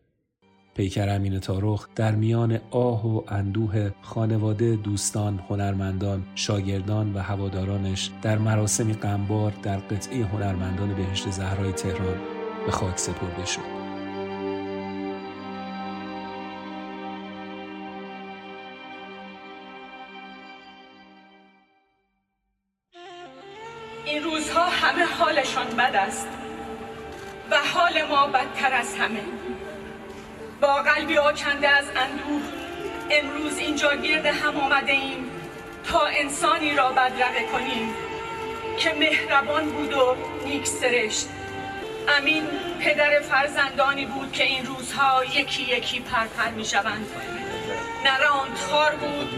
پیکر 0.74 1.08
امین 1.08 1.40
تارخ 1.40 1.86
در 1.96 2.14
میان 2.14 2.60
آه 2.70 3.06
و 3.06 3.22
اندوه 3.28 3.90
خانواده 4.02 4.76
دوستان 4.76 5.40
هنرمندان 5.48 6.26
شاگردان 6.34 7.14
و 7.14 7.18
هوادارانش 7.18 8.10
در 8.22 8.38
مراسمی 8.38 8.94
غمبار 8.94 9.52
در 9.62 9.76
قطعه 9.76 10.24
هنرمندان 10.24 10.94
بهشت 10.94 11.30
زهرای 11.30 11.72
تهران 11.72 12.16
به 12.66 12.72
خاک 12.72 12.98
سپرده 12.98 13.46
شد. 13.46 13.84
این 24.06 24.22
روزها 24.22 24.66
همه 24.70 25.04
حالشان 25.04 25.66
بد 25.66 25.94
است 25.94 26.28
و 27.50 27.56
حال 27.74 27.92
ما 28.10 28.26
بدتر 28.26 28.72
از 28.72 28.94
همه. 28.94 29.20
با 30.60 30.74
قلبی 30.74 31.18
آکنده 31.18 31.68
از 31.68 31.84
اندوه 31.96 32.42
امروز 33.10 33.58
اینجا 33.58 33.94
گرد 33.94 34.26
هم 34.26 34.56
آمده 34.60 34.92
ایم 34.92 35.30
تا 35.84 36.06
انسانی 36.06 36.74
را 36.74 36.92
بدرقه 36.92 37.44
کنیم 37.52 37.94
که 38.78 38.94
مهربان 38.94 39.70
بود 39.70 39.92
و 39.92 40.16
نیک 40.44 40.66
سرشت. 40.66 41.28
امین 42.08 42.46
پدر 42.80 43.20
فرزندانی 43.20 44.06
بود 44.06 44.32
که 44.32 44.44
این 44.44 44.66
روزها 44.66 45.24
یکی 45.24 45.62
یکی 45.62 46.00
پرپر 46.00 46.50
می 46.50 46.64
شوند. 46.64 47.06
نه 48.04 48.18
راندخار 48.18 48.94
بود 48.94 49.28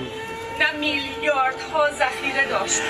نه 0.60 0.72
میلیاردها 0.72 1.90
ذخیره 1.90 2.46
داشت. 2.48 2.80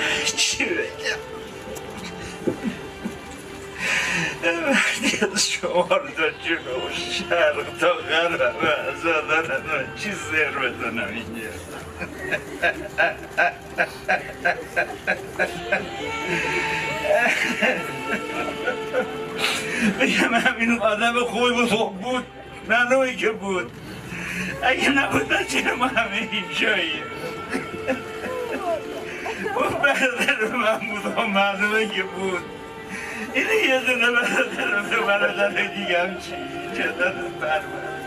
وقتی 4.43 5.25
از 5.25 5.51
شمال 5.51 5.87
تا 5.87 6.29
جنوب 6.29 6.91
شرق 6.91 7.77
تا 7.79 7.93
غرب 7.93 8.57
از 8.89 9.05
آدن 9.05 9.93
چی 9.95 10.11
سر 10.11 10.51
بزنم 10.51 11.07
اینجا 11.07 11.49
بگم 19.99 20.33
همین 20.33 20.79
آدم 20.79 21.23
خوبی 21.23 21.53
بود 21.53 22.01
بود 22.01 22.25
معلومه 22.69 23.15
که 23.15 23.29
بود 23.29 23.71
اگه 24.63 24.89
نبود 24.89 25.47
چرا 25.47 25.75
ما 25.75 25.87
همه 25.87 26.29
اینجاییم 26.31 27.03
اون 29.55 29.69
برادر 29.69 30.55
من 30.55 30.79
بود 30.79 31.17
و 31.17 31.27
معلومه 31.27 31.87
که 31.87 32.03
بود 32.03 32.56
این 33.33 33.45
یه 33.69 33.79
دونه 33.79 34.11
برادرم 34.11 34.89
تو 34.89 35.05
برادر 35.05 35.67
دیگه 35.67 35.99
هم 35.99 36.19
چی؟ 36.19 36.31
دست 36.81 37.39
برمن 37.41 37.97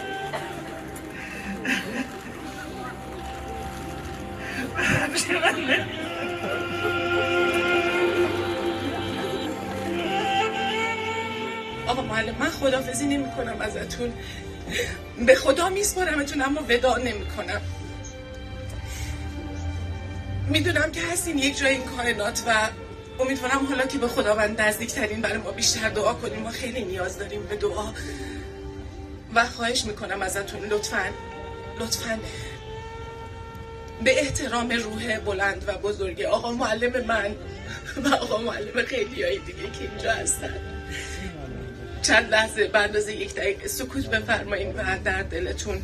آقا 11.87 12.03
معلم 12.03 12.35
من 12.39 12.49
خدافزی 12.49 13.07
نمی 13.07 13.31
کنم 13.37 13.61
ازتون. 13.61 14.13
به 15.27 15.35
خدا 15.35 15.69
میسپارمتون 15.69 16.43
اما 16.43 16.61
ودا 16.69 16.97
نمی 16.97 17.27
کنم 17.37 17.61
می‌دونم 20.49 20.91
که 20.93 21.01
هستین 21.13 21.39
یک 21.39 21.59
جای 21.59 21.73
این 21.73 21.85
کائنات 21.85 22.43
و 22.47 22.69
امیدوارم 23.21 23.67
حالا 23.67 23.87
که 23.87 23.99
به 23.99 24.09
خداوند 24.09 24.61
نزدیکترین 24.61 25.21
برای 25.21 25.39
ما 25.39 25.51
بیشتر 25.51 25.89
دعا 25.89 26.15
کنیم. 26.15 26.43
ما 26.43 26.51
خیلی 26.51 26.85
نیاز 26.85 27.19
داریم 27.19 27.43
به 27.43 27.57
دعا. 27.57 27.93
و 29.35 29.45
خواهش 29.45 29.85
می‌کنم 29.85 30.23
ازتون 30.23 30.61
لطفا 30.65 31.05
لطفا 31.81 32.19
به 34.05 34.21
احترام 34.21 34.71
روح 34.71 35.19
بلند 35.19 35.65
و 35.67 35.73
بزرگ 35.73 36.23
آقا 36.23 36.53
معلم 36.53 37.05
من 37.07 37.37
و 38.05 38.15
آقا 38.15 38.39
معلم 38.39 38.83
خیلی 38.87 39.23
های 39.23 39.39
دیگه 39.39 39.71
که 39.71 39.91
اینجا 39.91 40.13
هستن. 40.13 40.55
چند 42.03 42.31
لحظه 42.31 42.69
به 42.69 43.13
یک 43.13 43.35
دقیقه 43.35 43.69
سکوت 43.69 44.07
بفرمایید 44.07 44.77
و 44.77 44.99
در 45.05 45.23
دلتون 45.23 45.83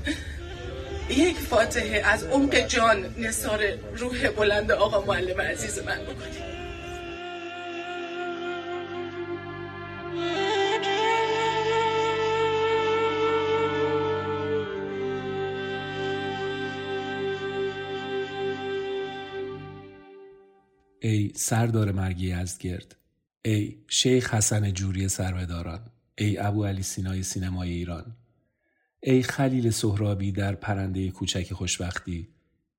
یک 1.08 1.36
فاتحه 1.36 2.02
از 2.04 2.24
عمق 2.24 2.54
جان 2.54 3.14
نثار 3.18 3.60
روح 3.96 4.28
بلند 4.28 4.72
آقا 4.72 5.00
معلم 5.00 5.40
عزیز 5.40 5.78
من 5.78 5.98
بکنید 6.02 6.55
ای 21.06 21.32
سردار 21.34 21.92
مرگی 21.92 22.34
گرد 22.60 22.96
ای 23.44 23.76
شیخ 23.88 24.34
حسن 24.34 24.72
جوری 24.72 25.08
سربداران 25.08 25.80
ای 26.18 26.38
ابو 26.38 26.64
علی 26.64 26.82
سینای 26.82 27.22
سینمای 27.22 27.70
ایران 27.70 28.16
ای 29.02 29.22
خلیل 29.22 29.70
سهرابی 29.70 30.32
در 30.32 30.54
پرنده 30.54 31.10
کوچک 31.10 31.52
خوشبختی 31.52 32.28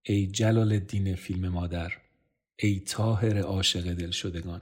ای 0.04 0.28
جلال 0.28 0.72
الدین 0.72 1.16
فیلم 1.16 1.50
مادر 1.50 1.92
ای 2.60 2.80
تاهر 2.80 3.40
عاشق 3.40 3.94
دل 3.94 4.12
شدگان 4.12 4.62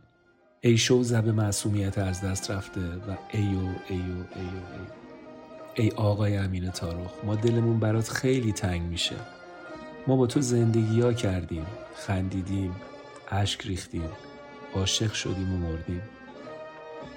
ای 0.61 0.77
شوزب 0.77 1.27
معصومیت 1.27 1.97
از 1.97 2.21
دست 2.21 2.51
رفته 2.51 2.81
و 2.81 3.17
ای 3.33 3.55
و 3.55 3.67
ای 3.89 3.99
و 3.99 4.25
ای 4.35 4.45
و 4.45 4.81
ای 5.75 5.83
ای 5.83 5.91
آقای 5.91 6.37
امین 6.37 6.71
تارخ 6.71 7.11
ما 7.23 7.35
دلمون 7.35 7.79
برات 7.79 8.09
خیلی 8.09 8.51
تنگ 8.51 8.81
میشه. 8.81 9.15
ما 10.07 10.15
با 10.15 10.27
تو 10.27 10.41
زندگی 10.41 11.01
ها 11.01 11.13
کردیم 11.13 11.65
خندیدیم. 11.95 12.75
اشک 13.31 13.61
ریختیم 13.67 14.09
عاشق 14.75 15.13
شدیم 15.13 15.53
و 15.53 15.57
مردیم. 15.57 16.01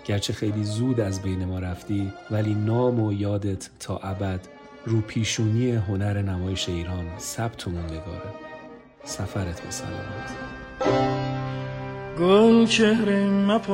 گرچه 0.05 0.33
خیلی 0.33 0.65
زود 0.65 1.01
از 1.01 1.23
بین 1.23 1.45
ما 1.45 1.59
رفتی 1.59 2.13
ولی 2.31 2.55
نام 2.55 3.01
و 3.01 3.13
یادت 3.13 3.71
تا 3.81 3.97
ابد 3.97 4.41
رو 4.87 5.01
پیشونی 5.01 5.71
هنر 5.73 6.23
نمایش 6.23 6.69
ایران 6.69 7.19
ثبت 7.19 7.67
و 7.67 7.71
موندگاره. 7.71 8.35
سفرت 9.05 9.61
به 9.61 9.71
سلامت. 9.71 10.33
گل 12.19 12.67
چهره 12.67 13.27
مپرس. 13.27 13.69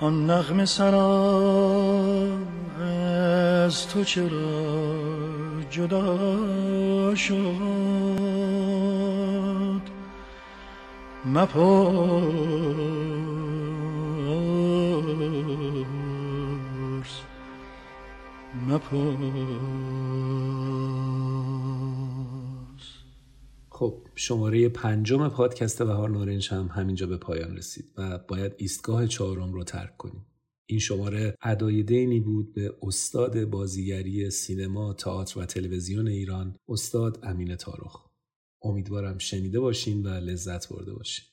آن 0.00 0.30
نغم 0.30 0.64
سرا 0.64 1.10
از 3.64 3.88
تو 3.88 4.04
چرا 4.04 4.99
جدا 5.70 7.14
شد. 7.14 7.34
مپرس. 11.26 11.60
مپرس. 18.68 19.70
خب 23.70 23.94
شماره 24.14 24.68
پنجم 24.68 25.28
پادکست 25.28 25.82
بهار 25.82 26.10
نارنج 26.10 26.48
هم 26.50 26.70
همینجا 26.74 27.06
به 27.06 27.16
پایان 27.16 27.56
رسید 27.56 27.84
و 27.98 28.18
باید 28.28 28.52
ایستگاه 28.58 29.06
چهارم 29.06 29.52
رو 29.52 29.64
ترک 29.64 29.96
کنیم. 29.96 30.26
این 30.70 30.78
شماره 30.78 31.34
ادای 31.42 31.82
دینی 31.82 32.20
بود 32.20 32.54
به 32.54 32.74
استاد 32.82 33.44
بازیگری 33.44 34.30
سینما، 34.30 34.92
تئاتر 34.92 35.40
و 35.40 35.44
تلویزیون 35.44 36.08
ایران 36.08 36.56
استاد 36.68 37.18
امین 37.22 37.56
تارخ 37.56 37.96
امیدوارم 38.62 39.18
شنیده 39.18 39.60
باشین 39.60 40.06
و 40.06 40.08
لذت 40.08 40.68
برده 40.68 40.92
باشین. 40.92 41.24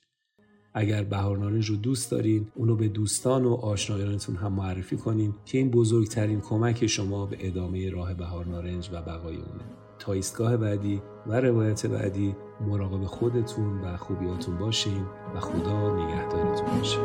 اگر 0.73 1.03
بهار 1.03 1.37
نارنج 1.37 1.69
رو 1.69 1.75
دوست 1.75 2.11
دارین 2.11 2.47
اونو 2.55 2.75
به 2.75 2.87
دوستان 2.87 3.45
و 3.45 3.53
آشنایانتون 3.53 4.35
هم 4.35 4.53
معرفی 4.53 4.97
کنین 4.97 5.35
که 5.45 5.57
این 5.57 5.71
بزرگترین 5.71 6.41
کمک 6.41 6.87
شما 6.87 7.25
به 7.25 7.47
ادامه 7.47 7.89
راه 7.89 8.13
بهار 8.13 8.45
نارنج 8.45 8.89
و 8.93 9.01
بقای 9.01 9.35
اونه. 9.35 9.63
تا 9.99 10.13
ایستگاه 10.13 10.57
بعدی 10.57 11.01
و 11.27 11.41
روایت 11.41 11.85
بعدی 11.85 12.35
مراقب 12.61 13.05
خودتون 13.05 13.81
و 13.81 13.97
خوبیاتون 13.97 14.57
باشین 14.57 15.05
و 15.35 15.39
خدا 15.39 16.05
نگهدارتون 16.05 16.77
باشه. 16.77 16.97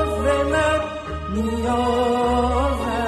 نیاز 0.00 0.26
من 0.52 0.80
نیاز 1.34 2.99